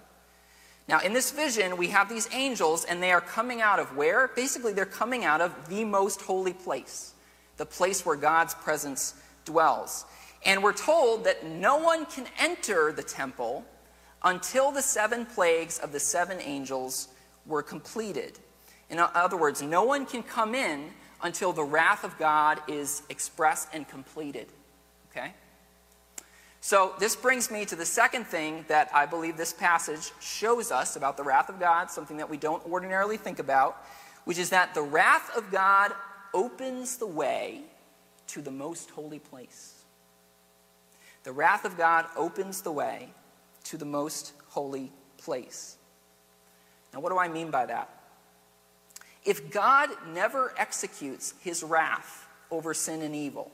Now, 0.88 1.00
in 1.00 1.14
this 1.14 1.32
vision, 1.32 1.78
we 1.78 1.88
have 1.90 2.10
these 2.10 2.28
angels, 2.34 2.84
and 2.84 3.02
they 3.02 3.12
are 3.12 3.22
coming 3.22 3.62
out 3.62 3.80
of 3.80 3.96
where? 3.96 4.30
Basically, 4.36 4.74
they're 4.74 4.86
coming 4.86 5.24
out 5.24 5.40
of 5.40 5.70
the 5.70 5.86
most 5.86 6.22
holy 6.22 6.52
place, 6.52 7.14
the 7.56 7.66
place 7.66 8.06
where 8.06 8.18
God's 8.18 8.54
presence 8.54 9.14
dwells. 9.46 10.06
And 10.46 10.62
we're 10.62 10.74
told 10.74 11.24
that 11.26 11.46
no 11.46 11.78
one 11.78 12.06
can 12.06 12.26
enter 12.38 12.92
the 12.92 13.04
temple 13.04 13.64
until 14.24 14.72
the 14.72 14.82
seven 14.82 15.26
plagues 15.26 15.80
of 15.80 15.92
the 15.92 16.00
seven 16.00 16.40
angels 16.42 17.10
were 17.46 17.64
completed. 17.64 18.40
In 18.90 19.00
other 19.00 19.38
words, 19.38 19.62
no 19.62 19.84
one 19.84 20.06
can 20.06 20.24
come 20.24 20.54
in 20.56 20.92
until 21.22 21.54
the 21.54 21.64
wrath 21.64 22.04
of 22.04 22.18
God 22.18 22.60
is 22.68 23.04
expressed 23.10 23.70
and 23.74 23.88
completed. 23.88 24.48
Okay? 25.12 25.34
So, 26.60 26.94
this 26.98 27.16
brings 27.16 27.52
me 27.52 27.66
to 27.66 27.76
the 27.76 27.86
second 27.86 28.26
thing 28.26 28.64
that 28.70 28.90
I 28.94 29.06
believe 29.06 29.36
this 29.36 29.52
passage 29.52 30.12
shows 30.22 30.72
us 30.72 30.96
about 30.96 31.18
the 31.18 31.24
wrath 31.24 31.50
of 31.50 31.60
God, 31.60 31.92
something 31.92 32.18
that 32.18 32.30
we 32.30 32.38
don't 32.38 32.66
ordinarily 32.66 33.18
think 33.18 33.40
about, 33.40 33.86
which 34.24 34.38
is 34.38 34.50
that 34.52 34.74
the 34.74 34.82
wrath 34.82 35.36
of 35.36 35.52
God 35.52 35.92
opens 36.34 36.98
the 36.98 37.08
way 37.08 37.62
to 38.28 38.42
the 38.42 38.52
most 38.52 38.90
holy 38.92 39.20
place. 39.20 39.83
The 41.24 41.32
wrath 41.32 41.66
of 41.66 41.78
God 41.78 42.06
opens 42.16 42.62
the 42.62 42.72
way 42.72 43.10
to 43.66 43.78
the 43.78 43.86
most 43.86 44.34
holy 44.50 44.92
place. 45.18 45.78
Now, 46.94 47.00
what 47.00 47.10
do 47.10 47.18
I 47.18 47.28
mean 47.28 47.50
by 47.50 47.66
that? 47.66 47.90
If 49.26 49.52
God 49.52 49.90
never 50.08 50.54
executes 50.58 51.34
his 51.42 51.64
wrath 51.64 52.28
over 52.52 52.74
sin 52.74 53.02
and 53.02 53.16
evil, 53.16 53.52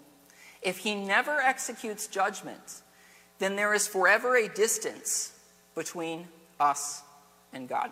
if 0.62 0.80
he 0.80 0.96
never 0.96 1.40
executes 1.40 2.08
judgment, 2.08 2.82
then 3.38 3.56
there 3.56 3.74
is 3.74 3.88
forever 3.88 4.36
a 4.36 4.50
distance 4.50 5.32
between 5.76 6.28
us 6.60 7.04
and 7.54 7.70
God. 7.70 7.92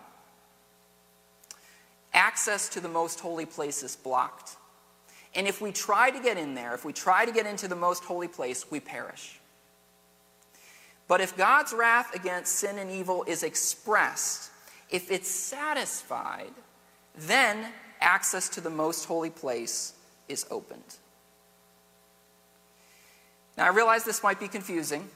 Access 2.12 2.68
to 2.70 2.80
the 2.80 2.88
most 2.88 3.20
holy 3.20 3.46
place 3.46 3.82
is 3.82 3.96
blocked. 3.96 4.56
And 5.34 5.46
if 5.46 5.60
we 5.60 5.72
try 5.72 6.10
to 6.10 6.20
get 6.20 6.36
in 6.36 6.54
there, 6.54 6.74
if 6.74 6.84
we 6.84 6.92
try 6.92 7.24
to 7.24 7.32
get 7.32 7.46
into 7.46 7.68
the 7.68 7.76
most 7.76 8.04
holy 8.04 8.28
place, 8.28 8.70
we 8.70 8.80
perish. 8.80 9.40
But 11.08 11.22
if 11.22 11.36
God's 11.36 11.72
wrath 11.72 12.14
against 12.14 12.56
sin 12.56 12.78
and 12.78 12.90
evil 12.90 13.24
is 13.26 13.42
expressed, 13.42 14.50
if 14.90 15.10
it's 15.10 15.28
satisfied, 15.28 16.52
then 17.16 17.72
access 18.00 18.48
to 18.50 18.60
the 18.60 18.70
most 18.70 19.06
holy 19.06 19.30
place 19.30 19.94
is 20.28 20.46
opened. 20.50 20.96
Now, 23.56 23.64
I 23.64 23.70
realize 23.70 24.04
this 24.04 24.22
might 24.22 24.38
be 24.38 24.48
confusing. 24.48 25.08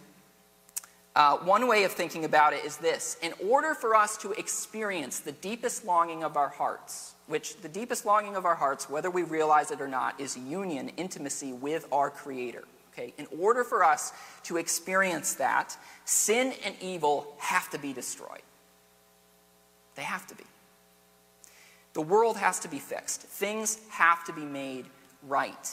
Uh, 1.15 1.37
one 1.39 1.69
way 1.69 1.85
of 1.85 1.93
thinking 1.93 2.25
about 2.25 2.55
it 2.55 2.65
is 2.65 2.79
this 2.79 3.19
In 3.23 3.35
order 3.47 3.75
for 3.75 3.95
us 3.95 4.17
to 4.19 4.33
experience 4.33 5.21
the 5.21 5.33
deepest 5.33 5.85
longing 5.85 6.25
of 6.25 6.39
our 6.39 6.49
hearts, 6.49 7.13
which 7.27 7.61
the 7.61 7.69
deepest 7.69 8.07
longing 8.07 8.35
of 8.35 8.47
our 8.47 8.55
hearts, 8.55 8.89
whether 8.89 9.11
we 9.11 9.23
realize 9.23 9.71
it 9.71 9.81
or 9.81 9.89
not, 9.89 10.19
is 10.19 10.37
union, 10.37 10.91
intimacy 10.97 11.53
with 11.53 11.87
our 11.93 12.11
Creator. 12.11 12.65
Okay? 12.93 13.15
In 13.19 13.27
order 13.41 13.65
for 13.65 13.85
us 13.85 14.13
to 14.45 14.57
experience 14.57 15.35
that, 15.35 15.77
sin 16.05 16.55
and 16.65 16.75
evil 16.81 17.35
have 17.39 17.71
to 17.71 17.79
be 17.79 17.93
destroyed. 17.93 18.43
They 19.95 20.03
have 20.03 20.27
to 20.29 20.35
be. 20.35 20.45
The 21.95 22.03
world 22.03 22.37
has 22.39 22.59
to 22.61 22.69
be 22.69 22.79
fixed. 22.79 23.23
Things 23.23 23.79
have 23.91 24.25
to 24.25 24.33
be 24.33 24.45
made 24.45 24.87
right. 25.23 25.71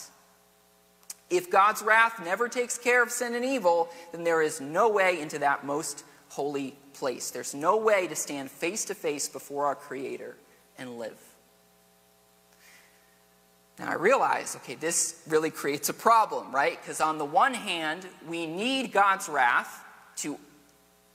If 1.30 1.50
God's 1.50 1.82
wrath 1.82 2.22
never 2.22 2.48
takes 2.48 2.76
care 2.76 3.02
of 3.02 3.10
sin 3.10 3.34
and 3.34 3.44
evil, 3.44 3.88
then 4.12 4.24
there 4.24 4.42
is 4.42 4.60
no 4.60 4.88
way 4.88 5.20
into 5.20 5.38
that 5.38 5.64
most 5.64 6.04
holy 6.28 6.76
place. 6.92 7.30
There's 7.30 7.54
no 7.54 7.76
way 7.76 8.06
to 8.08 8.16
stand 8.16 8.50
face 8.50 8.84
to 8.86 8.94
face 8.94 9.28
before 9.28 9.66
our 9.66 9.74
Creator 9.74 10.36
and 10.76 10.98
live. 10.98 11.18
Now 13.80 13.88
I 13.88 13.94
realize, 13.94 14.56
okay, 14.56 14.74
this 14.74 15.22
really 15.26 15.50
creates 15.50 15.88
a 15.88 15.94
problem, 15.94 16.54
right? 16.54 16.78
Because 16.80 17.00
on 17.00 17.16
the 17.16 17.24
one 17.24 17.54
hand, 17.54 18.06
we 18.28 18.46
need 18.46 18.92
God's 18.92 19.26
wrath 19.26 19.82
to 20.16 20.38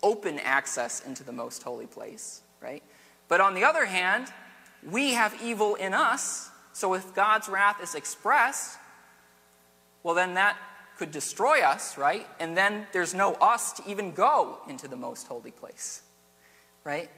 open 0.02 0.40
access 0.40 1.06
into 1.06 1.24
the 1.24 1.32
most 1.32 1.62
holy 1.62 1.86
place, 1.86 2.42
right? 2.62 2.82
But 3.28 3.40
on 3.40 3.54
the 3.54 3.64
other 3.64 3.86
hand, 3.86 4.30
we 4.84 5.14
have 5.14 5.40
evil 5.44 5.76
in 5.76 5.94
us, 5.94 6.50
so 6.74 6.96
if 6.96 7.14
God's 7.14 7.48
wrath 7.48 7.82
is 7.84 7.94
expressed, 7.94 8.80
well, 10.02 10.16
then 10.16 10.34
that 10.34 10.58
could 10.98 11.12
destroy 11.12 11.62
us, 11.62 12.00
right? 12.00 12.28
And 12.40 12.58
then 12.58 12.88
there's 12.94 13.14
no 13.14 13.34
us 13.36 13.74
to 13.74 13.84
even 13.88 14.12
go 14.12 14.58
into 14.68 14.88
the 14.88 14.96
most 14.96 15.28
holy 15.28 15.52
place, 15.52 16.02
right? 16.84 17.12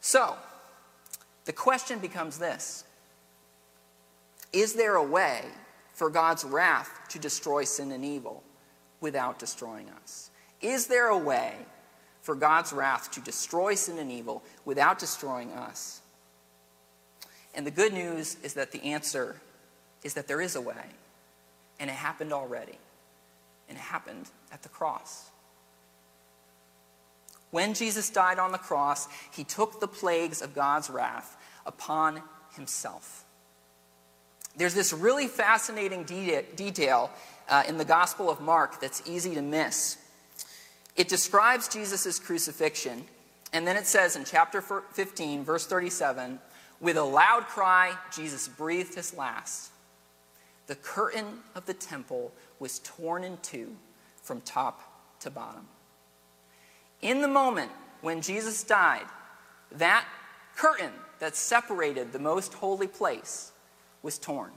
So, 0.00 0.36
the 1.44 1.52
question 1.52 1.98
becomes 1.98 2.38
this 2.38 2.84
is 4.56 4.72
there 4.72 4.94
a 4.94 5.02
way 5.02 5.42
for 5.92 6.08
God's 6.08 6.42
wrath 6.42 6.90
to 7.10 7.18
destroy 7.18 7.64
sin 7.64 7.92
and 7.92 8.02
evil 8.02 8.42
without 9.02 9.38
destroying 9.38 9.90
us? 10.02 10.30
Is 10.62 10.86
there 10.86 11.08
a 11.08 11.18
way 11.18 11.54
for 12.22 12.34
God's 12.34 12.72
wrath 12.72 13.10
to 13.12 13.20
destroy 13.20 13.74
sin 13.74 13.98
and 13.98 14.10
evil 14.10 14.42
without 14.64 14.98
destroying 14.98 15.52
us? 15.52 16.00
And 17.54 17.66
the 17.66 17.70
good 17.70 17.92
news 17.92 18.38
is 18.42 18.54
that 18.54 18.72
the 18.72 18.82
answer 18.82 19.36
is 20.02 20.14
that 20.14 20.26
there 20.26 20.40
is 20.40 20.56
a 20.56 20.60
way, 20.60 20.86
and 21.78 21.90
it 21.90 21.94
happened 21.94 22.32
already, 22.32 22.78
and 23.68 23.76
it 23.76 23.80
happened 23.82 24.30
at 24.50 24.62
the 24.62 24.70
cross. 24.70 25.30
When 27.50 27.74
Jesus 27.74 28.08
died 28.08 28.38
on 28.38 28.52
the 28.52 28.58
cross, 28.58 29.06
he 29.32 29.44
took 29.44 29.80
the 29.80 29.88
plagues 29.88 30.40
of 30.40 30.54
God's 30.54 30.88
wrath 30.88 31.36
upon 31.66 32.22
himself. 32.54 33.25
There's 34.56 34.74
this 34.74 34.92
really 34.92 35.28
fascinating 35.28 36.04
de- 36.04 36.42
detail 36.54 37.10
uh, 37.48 37.62
in 37.68 37.78
the 37.78 37.84
Gospel 37.84 38.30
of 38.30 38.40
Mark 38.40 38.80
that's 38.80 39.02
easy 39.06 39.34
to 39.34 39.42
miss. 39.42 39.98
It 40.96 41.08
describes 41.08 41.68
Jesus' 41.68 42.18
crucifixion, 42.18 43.04
And 43.52 43.66
then 43.66 43.76
it 43.76 43.86
says 43.86 44.16
in 44.16 44.24
chapter 44.24 44.60
15, 44.60 45.44
verse 45.44 45.66
37, 45.66 46.38
with 46.80 46.96
a 46.96 47.04
loud 47.04 47.44
cry, 47.44 47.96
Jesus 48.14 48.48
breathed 48.48 48.94
his 48.94 49.14
last. 49.14 49.70
The 50.66 50.74
curtain 50.74 51.38
of 51.54 51.66
the 51.66 51.74
temple 51.74 52.32
was 52.58 52.80
torn 52.80 53.24
in 53.24 53.38
two 53.42 53.76
from 54.22 54.40
top 54.40 55.20
to 55.20 55.30
bottom. 55.30 55.68
In 57.02 57.20
the 57.20 57.28
moment 57.28 57.70
when 58.00 58.20
Jesus 58.20 58.64
died, 58.64 59.06
that 59.72 60.06
curtain 60.56 60.92
that 61.18 61.36
separated 61.36 62.12
the 62.12 62.18
most 62.18 62.54
holy 62.54 62.86
place 62.86 63.52
was 64.06 64.18
torn. 64.18 64.52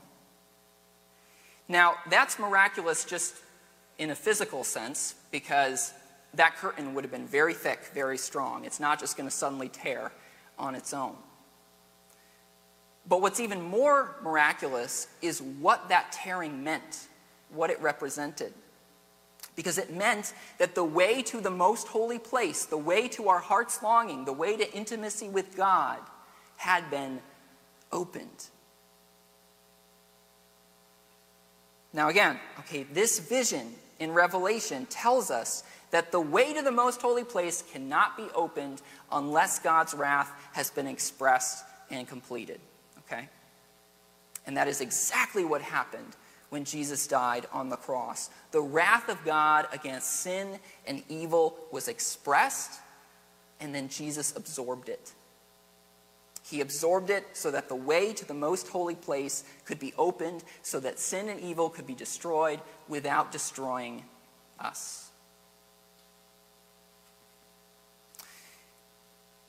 Now, 1.68 1.96
that's 2.10 2.40
miraculous 2.40 3.04
just 3.04 3.36
in 3.98 4.12
a 4.12 4.16
physical 4.16 4.64
sense 4.64 5.16
because 5.32 5.92
that 6.36 6.56
curtain 6.56 6.94
would 6.94 7.04
have 7.04 7.12
been 7.12 7.28
very 7.28 7.56
thick, 7.56 7.80
very 7.94 8.18
strong. 8.18 8.64
It's 8.64 8.80
not 8.80 9.00
just 9.00 9.18
going 9.18 9.28
to 9.28 9.36
suddenly 9.36 9.68
tear 9.68 10.12
on 10.58 10.76
its 10.76 10.94
own. 10.94 11.16
But 13.08 13.22
what's 13.22 13.40
even 13.40 13.62
more 13.62 14.16
miraculous 14.22 15.08
is 15.22 15.42
what 15.42 15.90
that 15.90 16.12
tearing 16.12 16.64
meant, 16.64 17.08
what 17.52 17.72
it 17.72 17.82
represented. 17.82 18.54
Because 19.56 19.80
it 19.80 19.92
meant 19.92 20.34
that 20.60 20.76
the 20.76 20.84
way 20.84 21.24
to 21.24 21.42
the 21.42 21.50
most 21.50 21.88
holy 21.88 22.20
place, 22.20 22.66
the 22.66 22.78
way 22.78 23.08
to 23.10 23.30
our 23.30 23.40
heart's 23.40 23.82
longing, 23.82 24.26
the 24.26 24.34
way 24.34 24.56
to 24.56 24.74
intimacy 24.74 25.28
with 25.28 25.58
God, 25.58 25.98
had 26.58 26.92
been 26.92 27.20
opened. 27.92 28.50
Now, 32.00 32.08
again, 32.08 32.40
okay, 32.60 32.84
this 32.84 33.20
vision 33.20 33.74
in 34.00 34.14
Revelation 34.14 34.86
tells 34.86 35.30
us 35.30 35.66
that 35.92 36.14
the 36.14 36.22
way 36.22 36.54
to 36.54 36.62
the 36.62 36.72
most 36.72 37.02
holy 37.02 37.26
place 37.26 37.62
cannot 37.74 38.16
be 38.16 38.24
opened 38.34 38.82
unless 39.12 39.60
God's 39.60 39.94
wrath 39.94 40.32
has 40.54 40.72
been 40.72 40.88
expressed 40.88 41.66
and 41.92 42.08
completed. 42.08 42.62
Okay? 43.00 43.28
And 44.48 44.56
that 44.56 44.70
is 44.70 44.80
exactly 44.80 45.44
what 45.44 45.62
happened 45.62 46.16
when 46.52 46.64
Jesus 46.64 47.06
died 47.06 47.48
on 47.52 47.68
the 47.68 47.76
cross. 47.76 48.30
The 48.52 48.62
wrath 48.62 49.10
of 49.10 49.22
God 49.26 49.68
against 49.74 50.22
sin 50.22 50.58
and 50.88 51.04
evil 51.10 51.58
was 51.70 51.90
expressed, 51.90 52.80
and 53.60 53.76
then 53.76 53.90
Jesus 53.90 54.34
absorbed 54.38 54.88
it. 54.88 55.12
He 56.50 56.62
absorbed 56.62 57.12
it 57.12 57.26
so 57.34 57.52
that 57.52 57.70
the 57.70 57.76
way 57.76 58.12
to 58.14 58.26
the 58.26 58.34
most 58.34 58.70
holy 58.70 58.96
place 58.96 59.44
could 59.66 59.78
be 59.78 59.94
opened, 59.98 60.44
so 60.64 60.80
that 60.80 60.98
sin 60.98 61.30
and 61.30 61.40
evil 61.40 61.70
could 61.70 61.86
be 61.86 61.94
destroyed 61.94 62.60
without 62.88 63.32
destroying 63.32 64.04
us. 64.60 65.12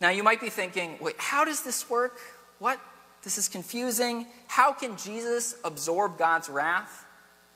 Now, 0.00 0.10
you 0.10 0.22
might 0.22 0.40
be 0.40 0.50
thinking, 0.50 0.98
wait, 1.00 1.16
how 1.18 1.44
does 1.44 1.62
this 1.62 1.88
work? 1.88 2.18
What? 2.58 2.78
This 3.22 3.38
is 3.38 3.48
confusing. 3.48 4.26
How 4.46 4.72
can 4.72 4.96
Jesus 4.96 5.54
absorb 5.64 6.18
God's 6.18 6.48
wrath? 6.48 7.06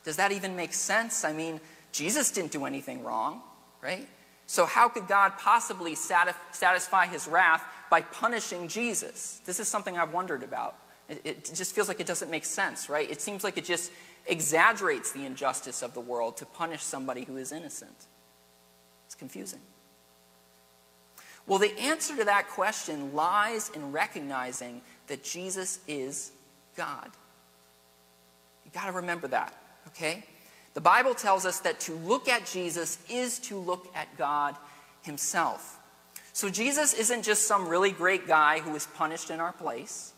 Does 0.04 0.16
that 0.16 0.32
even 0.32 0.56
make 0.56 0.72
sense? 0.72 1.24
I 1.24 1.32
mean, 1.32 1.60
Jesus 1.92 2.30
didn't 2.30 2.52
do 2.52 2.64
anything 2.64 3.02
wrong, 3.02 3.42
right? 3.82 4.06
So, 4.46 4.66
how 4.66 4.90
could 4.90 5.08
God 5.08 5.38
possibly 5.38 5.94
satisfy 5.94 7.06
his 7.06 7.26
wrath 7.26 7.62
by 7.90 8.00
punishing 8.00 8.68
Jesus? 8.68 9.40
This 9.44 9.60
is 9.60 9.68
something 9.68 9.98
I've 9.98 10.12
wondered 10.12 10.42
about. 10.42 10.76
It, 11.08 11.20
it, 11.24 11.50
just 11.54 11.74
feels 11.74 11.88
like 11.88 12.00
it 12.00 12.06
doesn't 12.06 12.30
make 12.30 12.44
sense, 12.44 12.88
right? 12.88 13.10
It 13.10 13.20
seems 13.20 13.44
like 13.44 13.58
it 13.58 13.64
just 13.64 13.92
exaggerates 14.26 15.12
the 15.12 15.24
injustice 15.24 15.82
of 15.82 15.92
the 15.92 16.00
world 16.00 16.38
to 16.38 16.46
punish 16.46 16.82
somebody 16.82 17.24
who 17.24 17.36
is 17.36 17.52
innocent. 17.52 18.06
It's 19.06 19.14
confusing. 19.14 19.60
Well, 21.46 21.58
the 21.58 21.78
answer 21.78 22.16
to 22.16 22.24
that 22.24 22.48
question 22.48 23.14
lies 23.14 23.70
in 23.74 23.92
recognizing 23.92 24.80
that 25.08 25.22
Jesus 25.22 25.78
is 25.86 26.32
God. 26.74 27.10
You 28.64 28.70
got 28.72 28.86
to 28.86 28.92
remember 28.92 29.28
that, 29.28 29.54
okay? 29.88 30.24
The 30.72 30.80
Bible 30.80 31.14
tells 31.14 31.44
us 31.44 31.60
that 31.60 31.80
to 31.80 31.92
look 31.92 32.28
at 32.28 32.46
Jesus 32.46 32.98
is 33.10 33.38
to 33.40 33.58
look 33.58 33.88
at 33.94 34.16
God 34.16 34.56
Himself. 35.02 35.78
So 36.34 36.50
Jesus 36.50 36.94
isn't 36.94 37.22
just 37.22 37.46
some 37.46 37.68
really 37.68 37.92
great 37.92 38.26
guy 38.26 38.58
who 38.58 38.72
was 38.72 38.86
punished 38.86 39.30
in 39.30 39.38
our 39.38 39.52
place. 39.52 40.12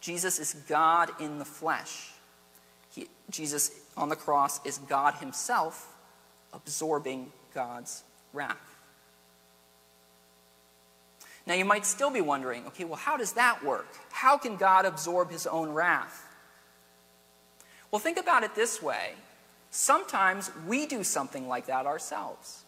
Jesus 0.00 0.38
is 0.38 0.54
God 0.66 1.10
in 1.20 1.38
the 1.38 1.44
flesh. 1.44 2.12
He, 2.94 3.08
Jesus 3.28 3.70
on 3.94 4.08
the 4.08 4.16
cross 4.16 4.64
is 4.64 4.78
God 4.78 5.14
Himself 5.16 5.94
absorbing 6.54 7.30
God's 7.54 8.02
wrath. 8.32 8.56
Now, 11.46 11.54
you 11.54 11.66
might 11.66 11.84
still 11.84 12.10
be 12.10 12.22
wondering 12.22 12.66
okay, 12.68 12.84
well, 12.84 12.96
how 12.96 13.18
does 13.18 13.34
that 13.34 13.62
work? 13.62 13.88
How 14.10 14.38
can 14.38 14.56
God 14.56 14.86
absorb 14.86 15.30
his 15.30 15.46
own 15.46 15.72
wrath? 15.72 16.26
Well, 17.90 17.98
think 17.98 18.18
about 18.18 18.44
it 18.44 18.54
this 18.54 18.82
way. 18.82 19.12
Sometimes 19.70 20.50
we 20.66 20.86
do 20.86 21.04
something 21.04 21.48
like 21.48 21.66
that 21.66 21.84
ourselves? 21.84 22.64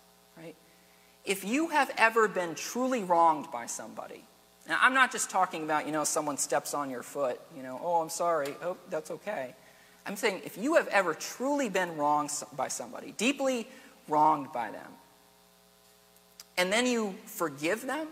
If 1.25 1.45
you 1.45 1.69
have 1.69 1.91
ever 1.97 2.29
been 2.29 2.55
truly 2.55 3.05
wronged 3.05 3.51
by 3.53 3.67
somebody, 3.67 4.25
now 4.69 4.79
I'm 4.81 4.95
not 4.95 5.13
just 5.13 5.31
talking 5.31 5.65
about, 5.65 5.87
you 5.87 5.93
know, 5.93 6.05
someone 6.05 6.37
steps 6.37 6.75
on 6.75 6.91
your 6.91 7.03
foot, 7.03 7.41
you 7.57 7.63
know, 7.63 7.81
oh, 7.83 8.01
I'm 8.01 8.09
sorry, 8.09 8.55
oh, 8.63 8.77
that's 8.91 9.11
okay. 9.11 9.55
I'm 10.05 10.17
saying 10.17 10.43
if 10.45 10.59
you 10.59 10.75
have 10.75 10.89
ever 10.89 11.15
truly 11.15 11.69
been 11.69 11.97
wronged 11.97 12.31
by 12.57 12.69
somebody, 12.69 13.15
deeply 13.17 13.69
wronged 14.09 14.53
by 14.53 14.71
them, 14.71 14.91
and 16.59 16.73
then 16.73 16.87
you 16.87 17.15
forgive 17.25 17.87
them, 17.87 18.09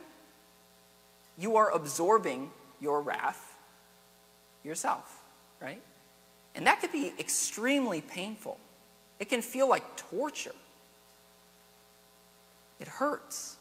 you 1.39 1.57
are 1.57 1.71
absorbing 1.71 2.51
your 2.81 3.01
wrath 3.01 3.57
yourself, 4.65 5.21
right? 5.61 5.81
And 6.55 6.67
that 6.67 6.81
could 6.81 6.93
be 6.93 7.13
extremely 7.19 8.01
painful. 8.01 8.59
It 9.19 9.29
can 9.29 9.43
feel 9.43 9.69
like 9.69 9.97
torture. 9.97 10.55
It 12.81 12.89
hurts. 12.89 13.57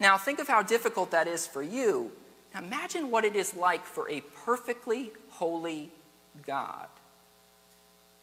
Now, 0.00 0.16
think 0.16 0.38
of 0.38 0.48
how 0.48 0.62
difficult 0.62 1.10
that 1.10 1.26
is 1.28 1.46
for 1.46 1.62
you. 1.62 2.12
Now, 2.54 2.60
imagine 2.60 3.10
what 3.10 3.24
it 3.24 3.36
is 3.36 3.54
like 3.54 3.84
for 3.84 4.08
a 4.08 4.22
perfectly 4.44 5.12
holy 5.30 5.90
God. 6.46 6.86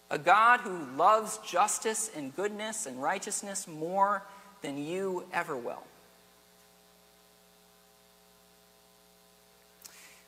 A 0.09 0.17
God 0.17 0.61
who 0.61 0.85
loves 0.97 1.37
justice 1.39 2.09
and 2.15 2.35
goodness 2.35 2.85
and 2.85 3.01
righteousness 3.01 3.67
more 3.67 4.23
than 4.61 4.77
you 4.77 5.25
ever 5.33 5.55
will. 5.55 5.83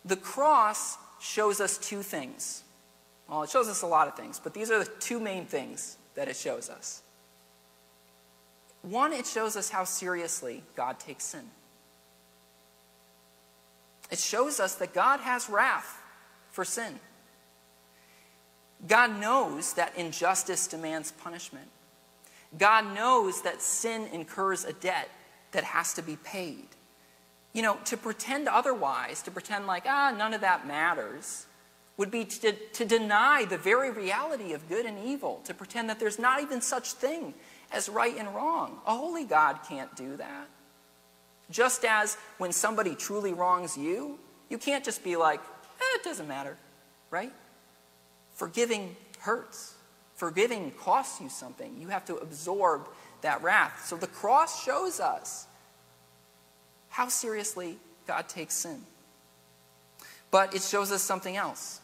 The 0.06 0.16
cross 0.16 0.98
shows 1.20 1.60
us 1.60 1.78
two 1.78 2.02
things. 2.02 2.63
Well, 3.28 3.44
it 3.44 3.50
shows 3.50 3.68
us 3.68 3.82
a 3.82 3.88
lot 3.88 4.08
of 4.08 4.16
things, 4.16 4.40
but 4.42 4.54
these 4.54 4.72
are 4.72 4.80
the 4.80 4.90
two 5.00 5.20
main 5.20 5.46
things 5.46 5.98
that 6.16 6.28
it 6.28 6.36
shows 6.36 6.70
us. 6.70 7.02
One, 8.89 9.12
it 9.12 9.26
shows 9.26 9.58
us 9.58 9.69
how 9.69 9.84
seriously 9.84 10.63
God 10.76 11.00
takes 11.00 11.26
sin. 11.26 11.43
It 14.10 14.19
shows 14.19 14.60
us 14.60 14.76
that 14.76 14.93
God 14.93 15.19
has 15.19 15.50
wrath 15.50 16.02
for 16.52 16.63
sin. 16.63 17.00
God 18.88 19.19
knows 19.19 19.73
that 19.73 19.97
injustice 19.97 20.67
demands 20.67 21.12
punishment. 21.12 21.67
God 22.58 22.93
knows 22.93 23.41
that 23.41 23.62
sin 23.62 24.08
incurs 24.13 24.63
a 24.63 24.71
debt 24.71 25.10
that 25.52 25.65
has 25.65 25.93
to 25.95 26.02
be 26.02 26.15
paid. 26.17 26.67
You 27.52 27.63
know, 27.63 27.78
to 27.86 27.97
pretend 27.97 28.47
otherwise, 28.47 29.21
to 29.23 29.32
pretend 29.32 29.67
like, 29.67 29.84
ah, 29.86 30.13
none 30.15 30.34
of 30.34 30.41
that 30.41 30.65
matters, 30.65 31.47
would 31.97 32.12
be 32.12 32.23
to, 32.23 32.54
to 32.54 32.86
deny 32.86 33.43
the 33.43 33.58
very 33.58 33.91
reality 33.91 34.54
of 34.54 34.69
good 34.69 34.86
and 34.86 34.97
evil, 35.06 35.41
to 35.43 35.54
pretend 35.54 35.89
that 35.89 36.00
there's 36.00 36.19
not 36.19 36.41
even 36.41 36.62
such 36.62 36.93
thing 36.93 37.34
as 37.71 37.89
right 37.89 38.15
and 38.17 38.34
wrong. 38.34 38.80
A 38.86 38.95
holy 38.95 39.25
God 39.25 39.60
can't 39.67 39.93
do 39.95 40.17
that. 40.17 40.47
Just 41.49 41.86
as 41.86 42.17
when 42.38 42.51
somebody 42.51 42.95
truly 42.95 43.34
wrongs 43.34 43.77
you, 43.77 44.19
you 44.49 44.58
can't 44.58 44.84
just 44.84 45.03
be 45.03 45.15
like, 45.15 45.39
eh, 45.39 45.95
it 45.95 46.03
doesn't 46.03 46.27
matter, 46.27 46.58
right? 47.10 47.32
Forgiving 48.34 48.95
hurts. 49.19 49.75
Forgiving 50.15 50.71
costs 50.71 51.21
you 51.21 51.30
something. 51.30 51.80
You 51.80 51.89
have 51.89 52.06
to 52.06 52.15
absorb 52.15 52.88
that 53.21 53.41
wrath. 53.43 53.86
So 53.86 53.95
the 53.95 54.08
cross 54.08 54.63
shows 54.63 54.99
us 54.99 55.47
how 56.89 57.08
seriously 57.08 57.77
God 58.08 58.27
takes 58.27 58.56
sin. 58.56 58.82
But 60.32 60.56
it 60.56 60.62
shows 60.62 60.91
us 60.91 61.01
something 61.01 61.38
else. 61.38 61.82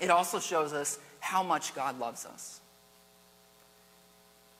It 0.00 0.10
also 0.10 0.40
shows 0.40 0.72
us 0.72 0.98
how 1.20 1.42
much 1.42 1.74
God 1.74 1.98
loves 1.98 2.26
us. 2.26 2.60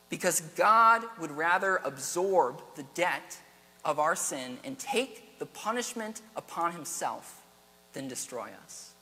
Because 0.09 0.41
God 0.41 1.03
would 1.21 1.33
rather 1.33 1.77
absorb 1.79 2.63
the 2.77 2.85
debt 2.95 3.39
of 3.85 3.99
our 3.99 4.17
sin 4.17 4.59
and 4.65 4.79
take 4.79 5.39
the 5.39 5.47
punishment 5.47 6.23
upon 6.37 6.73
himself 6.73 7.43
than 7.93 8.09
destroy 8.09 8.51
us. 8.65 8.93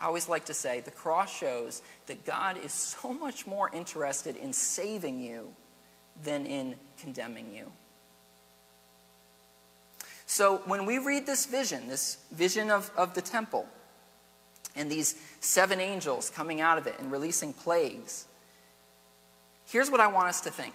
I 0.00 0.06
always 0.06 0.28
like 0.28 0.46
to 0.46 0.54
say 0.54 0.80
the 0.80 0.90
cross 0.90 1.32
shows 1.32 1.80
that 2.06 2.24
God 2.24 2.58
is 2.62 2.72
so 2.72 3.12
much 3.12 3.46
more 3.46 3.70
interested 3.72 4.36
in 4.36 4.52
saving 4.52 5.20
you 5.20 5.54
than 6.24 6.44
in 6.44 6.74
condemning 6.98 7.54
you. 7.54 7.70
So 10.26 10.62
when 10.66 10.86
we 10.86 10.98
read 10.98 11.26
this 11.26 11.46
vision, 11.46 11.88
this 11.88 12.16
vision 12.32 12.70
of, 12.70 12.90
of 12.96 13.14
the 13.14 13.20
temple, 13.20 13.66
and 14.74 14.90
these 14.90 15.14
seven 15.40 15.78
angels 15.78 16.30
coming 16.30 16.60
out 16.60 16.78
of 16.78 16.86
it 16.86 16.98
and 16.98 17.12
releasing 17.12 17.52
plagues, 17.52 18.26
here's 19.72 19.90
what 19.90 20.00
I 20.00 20.06
want 20.06 20.28
us 20.28 20.42
to 20.42 20.50
think 20.50 20.74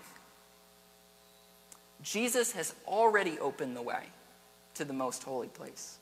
Jesus 2.01 2.51
has 2.53 2.73
already 2.87 3.39
opened 3.39 3.75
the 3.75 3.81
way 3.81 4.03
to 4.75 4.85
the 4.85 4.93
most 4.93 5.23
holy 5.23 5.47
place. 5.47 5.97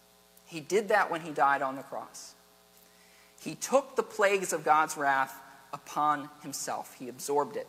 He 0.48 0.60
did 0.60 0.88
that 0.90 1.12
when 1.12 1.22
he 1.22 1.32
died 1.32 1.62
on 1.62 1.76
the 1.76 1.84
cross. 1.84 2.34
He 3.42 3.56
took 3.56 3.96
the 3.96 4.04
plagues 4.04 4.54
of 4.54 4.64
God's 4.64 4.98
wrath 4.98 5.40
upon 5.74 6.30
himself, 6.42 6.96
he 6.98 7.10
absorbed 7.10 7.58
it. 7.58 7.68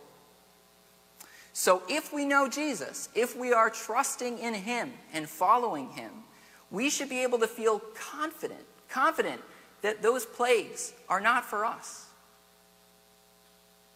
So 1.53 1.83
if 1.89 2.13
we 2.13 2.25
know 2.25 2.49
Jesus, 2.49 3.09
if 3.15 3.37
we 3.37 3.53
are 3.53 3.71
trusting 3.71 4.39
in 4.39 4.55
him 4.55 4.93
and 5.13 5.29
following 5.29 5.91
him, 5.91 6.11
we 6.71 6.91
should 6.91 7.09
be 7.09 7.23
able 7.23 7.39
to 7.39 7.47
feel 7.47 7.81
confident, 7.95 8.61
confident 8.89 9.41
that 9.83 10.03
those 10.03 10.27
plagues 10.27 10.93
are 11.09 11.21
not 11.21 11.45
for 11.45 11.65
us. 11.65 12.06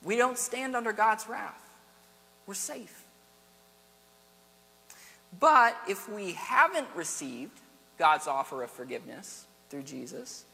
We 0.04 0.16
don't 0.16 0.38
stand 0.38 0.74
under 0.74 0.92
God's 0.92 1.28
wrath. 1.28 1.60
We're 2.46 2.54
safe. 2.54 3.04
But 5.38 5.76
if 5.88 6.08
we 6.08 6.32
haven't 6.32 6.88
received 6.94 7.60
God's 7.98 8.26
offer 8.26 8.62
of 8.62 8.70
forgiveness 8.70 9.44
through 9.68 9.82
Jesus, 9.82 10.44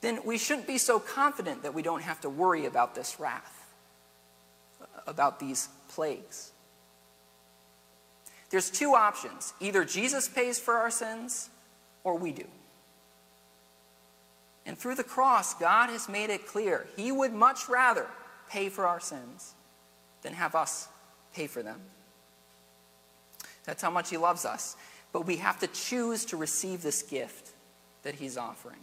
then 0.00 0.20
we 0.24 0.38
shouldn't 0.38 0.66
be 0.66 0.78
so 0.78 0.98
confident 0.98 1.62
that 1.62 1.74
we 1.74 1.82
don't 1.82 2.02
have 2.02 2.20
to 2.22 2.30
worry 2.30 2.66
about 2.66 2.94
this 2.94 3.20
wrath, 3.20 3.72
about 5.06 5.38
these 5.38 5.68
plagues. 5.88 6.52
There's 8.48 8.70
two 8.70 8.94
options 8.94 9.52
either 9.60 9.84
Jesus 9.84 10.28
pays 10.28 10.58
for 10.58 10.74
our 10.74 10.90
sins, 10.90 11.50
or 12.02 12.16
we 12.16 12.32
do. 12.32 12.46
And 14.66 14.76
through 14.76 14.96
the 14.96 15.04
cross, 15.04 15.54
God 15.54 15.90
has 15.90 16.08
made 16.08 16.30
it 16.30 16.46
clear 16.46 16.86
He 16.96 17.12
would 17.12 17.32
much 17.32 17.68
rather 17.68 18.06
pay 18.50 18.68
for 18.68 18.86
our 18.86 19.00
sins 19.00 19.54
than 20.22 20.34
have 20.34 20.54
us 20.54 20.88
pay 21.34 21.46
for 21.46 21.62
them. 21.62 21.80
That's 23.64 23.82
how 23.82 23.90
much 23.90 24.10
He 24.10 24.16
loves 24.16 24.44
us. 24.44 24.76
But 25.12 25.26
we 25.26 25.36
have 25.36 25.58
to 25.60 25.66
choose 25.68 26.24
to 26.26 26.36
receive 26.36 26.82
this 26.82 27.02
gift 27.02 27.50
that 28.02 28.16
He's 28.16 28.36
offering. 28.36 28.78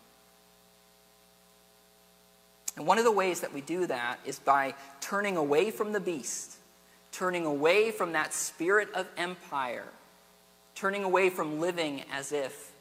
And 2.78 2.86
one 2.86 2.98
of 3.00 3.04
the 3.04 3.12
ways 3.12 3.42
that 3.42 3.54
we 3.54 3.62
do 3.62 3.88
that 3.88 4.20
is 4.26 4.40
by 4.40 4.76
turning 5.02 5.36
away 5.36 5.72
from 5.72 5.94
the 5.94 6.00
beast, 6.00 6.58
turning 7.12 7.46
away 7.46 7.92
from 7.92 8.14
that 8.14 8.34
spirit 8.34 8.90
of 8.94 9.08
empire, 9.18 9.88
turning 10.76 11.04
away 11.04 11.30
from 11.30 11.60
living 11.60 12.04
as 12.12 12.32
if 12.32 12.72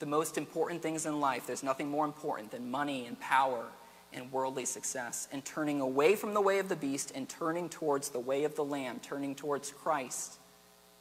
the 0.00 0.06
most 0.06 0.36
important 0.36 0.82
things 0.82 1.06
in 1.06 1.18
life, 1.18 1.46
there's 1.46 1.62
nothing 1.62 1.88
more 1.88 2.04
important 2.04 2.50
than 2.50 2.70
money 2.70 3.06
and 3.06 3.18
power 3.20 3.64
and 4.12 4.32
worldly 4.32 4.64
success, 4.64 5.28
and 5.32 5.44
turning 5.44 5.80
away 5.80 6.16
from 6.16 6.34
the 6.34 6.40
way 6.40 6.58
of 6.58 6.68
the 6.68 6.76
beast 6.76 7.12
and 7.14 7.28
turning 7.28 7.68
towards 7.68 8.08
the 8.08 8.20
way 8.20 8.44
of 8.44 8.56
the 8.56 8.64
Lamb, 8.64 9.00
turning 9.00 9.34
towards 9.34 9.70
Christ 9.70 10.38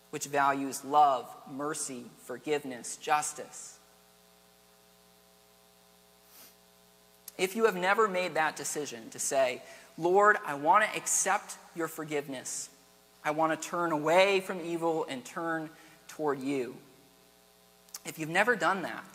which 0.10 0.26
values 0.26 0.84
love, 0.86 1.30
mercy, 1.52 2.06
forgiveness, 2.24 2.98
justice. 2.98 3.78
If 7.38 7.56
you 7.56 7.66
have 7.66 7.76
never 7.76 8.08
made 8.08 8.34
that 8.36 8.56
decision 8.56 9.10
to 9.12 9.20
say, 9.20 9.62
Lord, 9.98 10.38
I 10.46 10.56
want 10.56 10.86
to 10.86 10.98
accept 10.98 11.58
your 11.76 11.88
forgiveness, 11.88 12.70
I 13.24 13.32
want 13.32 13.60
to 13.60 13.68
turn 13.68 13.92
away 13.92 14.40
from 14.40 14.62
evil 14.62 15.06
and 15.10 15.24
turn 15.24 15.70
toward 16.08 16.40
you. 16.40 16.76
If 18.06 18.18
you've 18.18 18.30
never 18.30 18.56
done 18.56 18.84
that, 18.84 19.06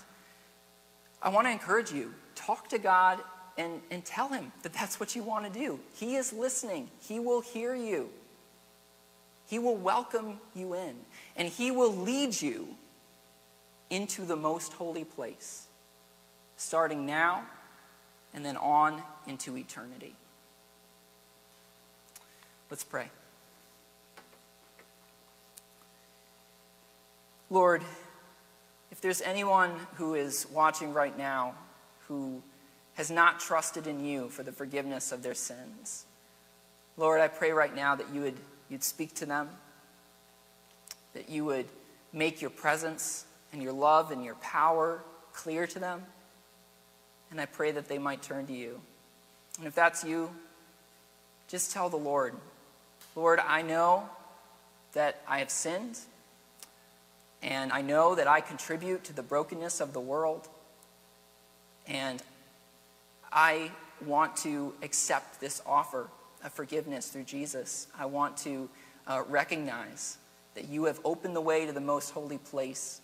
I 1.22 1.30
want 1.30 1.46
to 1.46 1.50
encourage 1.50 1.92
you 1.92 2.14
talk 2.34 2.68
to 2.68 2.78
God 2.78 3.18
and, 3.58 3.80
and 3.90 4.04
tell 4.04 4.28
him 4.28 4.52
that 4.62 4.72
that's 4.72 4.98
what 4.98 5.14
you 5.14 5.22
want 5.22 5.52
to 5.52 5.58
do. 5.58 5.78
He 5.94 6.16
is 6.16 6.32
listening, 6.32 6.88
He 7.00 7.18
will 7.18 7.40
hear 7.40 7.74
you. 7.74 8.10
He 9.48 9.58
will 9.58 9.76
welcome 9.76 10.38
you 10.54 10.74
in, 10.74 10.94
and 11.36 11.48
He 11.48 11.70
will 11.70 11.94
lead 11.94 12.40
you 12.40 12.68
into 13.90 14.24
the 14.24 14.36
most 14.36 14.72
holy 14.72 15.04
place, 15.04 15.66
starting 16.56 17.04
now 17.04 17.44
and 18.32 18.44
then 18.44 18.56
on 18.56 19.02
into 19.26 19.56
eternity. 19.56 20.14
Let's 22.70 22.84
pray. 22.84 23.08
Lord, 27.50 27.82
if 28.90 29.02
there's 29.02 29.20
anyone 29.20 29.72
who 29.96 30.14
is 30.14 30.46
watching 30.50 30.94
right 30.94 31.16
now 31.18 31.54
who 32.08 32.42
has 32.94 33.10
not 33.10 33.40
trusted 33.40 33.86
in 33.86 34.04
you 34.04 34.28
for 34.28 34.42
the 34.42 34.52
forgiveness 34.52 35.12
of 35.12 35.22
their 35.22 35.34
sins, 35.34 36.04
Lord, 36.96 37.20
I 37.20 37.28
pray 37.28 37.52
right 37.52 37.74
now 37.74 37.94
that 37.94 38.12
you 38.12 38.20
would 38.22 38.36
you'd 38.68 38.82
speak 38.82 39.14
to 39.14 39.26
them, 39.26 39.50
that 41.14 41.28
you 41.28 41.44
would 41.44 41.66
make 42.12 42.40
your 42.40 42.50
presence 42.50 43.26
and 43.52 43.62
your 43.62 43.72
love 43.72 44.10
and 44.10 44.24
your 44.24 44.34
power 44.36 45.02
clear 45.32 45.66
to 45.66 45.78
them. 45.78 46.02
And 47.30 47.40
I 47.40 47.46
pray 47.46 47.70
that 47.70 47.88
they 47.88 47.98
might 47.98 48.22
turn 48.22 48.46
to 48.46 48.52
you. 48.52 48.80
And 49.58 49.66
if 49.66 49.74
that's 49.74 50.04
you, 50.04 50.30
just 51.48 51.72
tell 51.72 51.90
the 51.90 51.96
Lord, 51.96 52.34
Lord, 53.14 53.40
I 53.40 53.60
know 53.60 54.08
that 54.94 55.20
I 55.28 55.38
have 55.40 55.50
sinned, 55.50 55.98
and 57.42 57.72
I 57.72 57.82
know 57.82 58.14
that 58.14 58.26
I 58.26 58.40
contribute 58.40 59.04
to 59.04 59.12
the 59.12 59.22
brokenness 59.22 59.80
of 59.80 59.92
the 59.92 60.00
world, 60.00 60.48
and 61.86 62.22
I 63.32 63.70
want 64.04 64.36
to 64.38 64.74
accept 64.82 65.40
this 65.40 65.62
offer 65.64 66.08
of 66.44 66.52
forgiveness 66.52 67.08
through 67.08 67.24
Jesus, 67.24 67.86
I 67.98 68.06
want 68.06 68.36
to 68.38 68.68
uh, 69.06 69.22
recognize 69.28 70.18
that 70.54 70.68
you 70.68 70.84
have 70.84 71.00
opened 71.04 71.34
the 71.34 71.40
way 71.40 71.66
to 71.66 71.72
the 71.72 71.80
most 71.80 72.10
holy 72.10 72.38
place, 72.38 73.00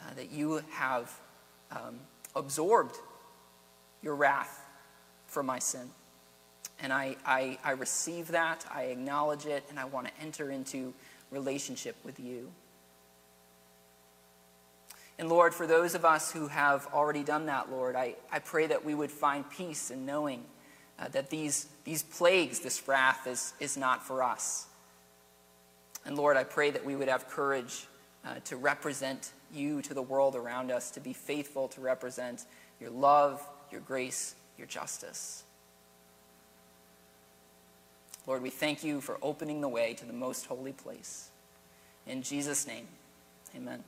uh, 0.00 0.14
that 0.14 0.32
you 0.32 0.62
have 0.70 1.12
um, 1.70 2.00
absorbed 2.34 2.96
your 4.02 4.14
wrath 4.14 4.64
for 5.26 5.42
my 5.42 5.58
sin. 5.58 5.88
And 6.80 6.92
I, 6.92 7.16
I, 7.24 7.58
I 7.62 7.72
receive 7.72 8.28
that, 8.28 8.64
I 8.72 8.84
acknowledge 8.84 9.46
it, 9.46 9.64
and 9.70 9.78
I 9.78 9.84
want 9.84 10.08
to 10.08 10.12
enter 10.20 10.50
into 10.50 10.92
relationship 11.30 11.96
with 12.04 12.18
you. 12.18 12.50
And 15.18 15.28
Lord, 15.28 15.54
for 15.54 15.66
those 15.66 15.94
of 15.94 16.04
us 16.04 16.32
who 16.32 16.48
have 16.48 16.88
already 16.92 17.22
done 17.22 17.46
that, 17.46 17.70
Lord, 17.70 17.94
I, 17.94 18.16
I 18.32 18.40
pray 18.40 18.66
that 18.66 18.84
we 18.84 18.94
would 18.94 19.12
find 19.12 19.48
peace 19.48 19.90
in 19.90 20.04
knowing 20.04 20.44
uh, 20.98 21.08
that 21.08 21.30
these, 21.30 21.68
these 21.84 22.02
plagues, 22.02 22.60
this 22.60 22.86
wrath, 22.88 23.26
is, 23.26 23.52
is 23.60 23.76
not 23.76 24.04
for 24.04 24.22
us. 24.22 24.66
And 26.04 26.16
Lord, 26.16 26.36
I 26.36 26.44
pray 26.44 26.70
that 26.70 26.84
we 26.84 26.96
would 26.96 27.08
have 27.08 27.28
courage 27.28 27.86
uh, 28.24 28.36
to 28.46 28.56
represent 28.56 29.32
you 29.52 29.82
to 29.82 29.94
the 29.94 30.02
world 30.02 30.34
around 30.34 30.70
us, 30.70 30.90
to 30.92 31.00
be 31.00 31.12
faithful 31.12 31.68
to 31.68 31.80
represent 31.80 32.44
your 32.80 32.90
love, 32.90 33.46
your 33.70 33.80
grace, 33.80 34.34
your 34.58 34.66
justice. 34.66 35.44
Lord, 38.26 38.42
we 38.42 38.50
thank 38.50 38.82
you 38.82 39.00
for 39.00 39.18
opening 39.22 39.60
the 39.60 39.68
way 39.68 39.94
to 39.94 40.04
the 40.04 40.12
most 40.12 40.46
holy 40.46 40.72
place. 40.72 41.30
In 42.06 42.22
Jesus' 42.22 42.66
name, 42.66 42.86
amen. 43.54 43.84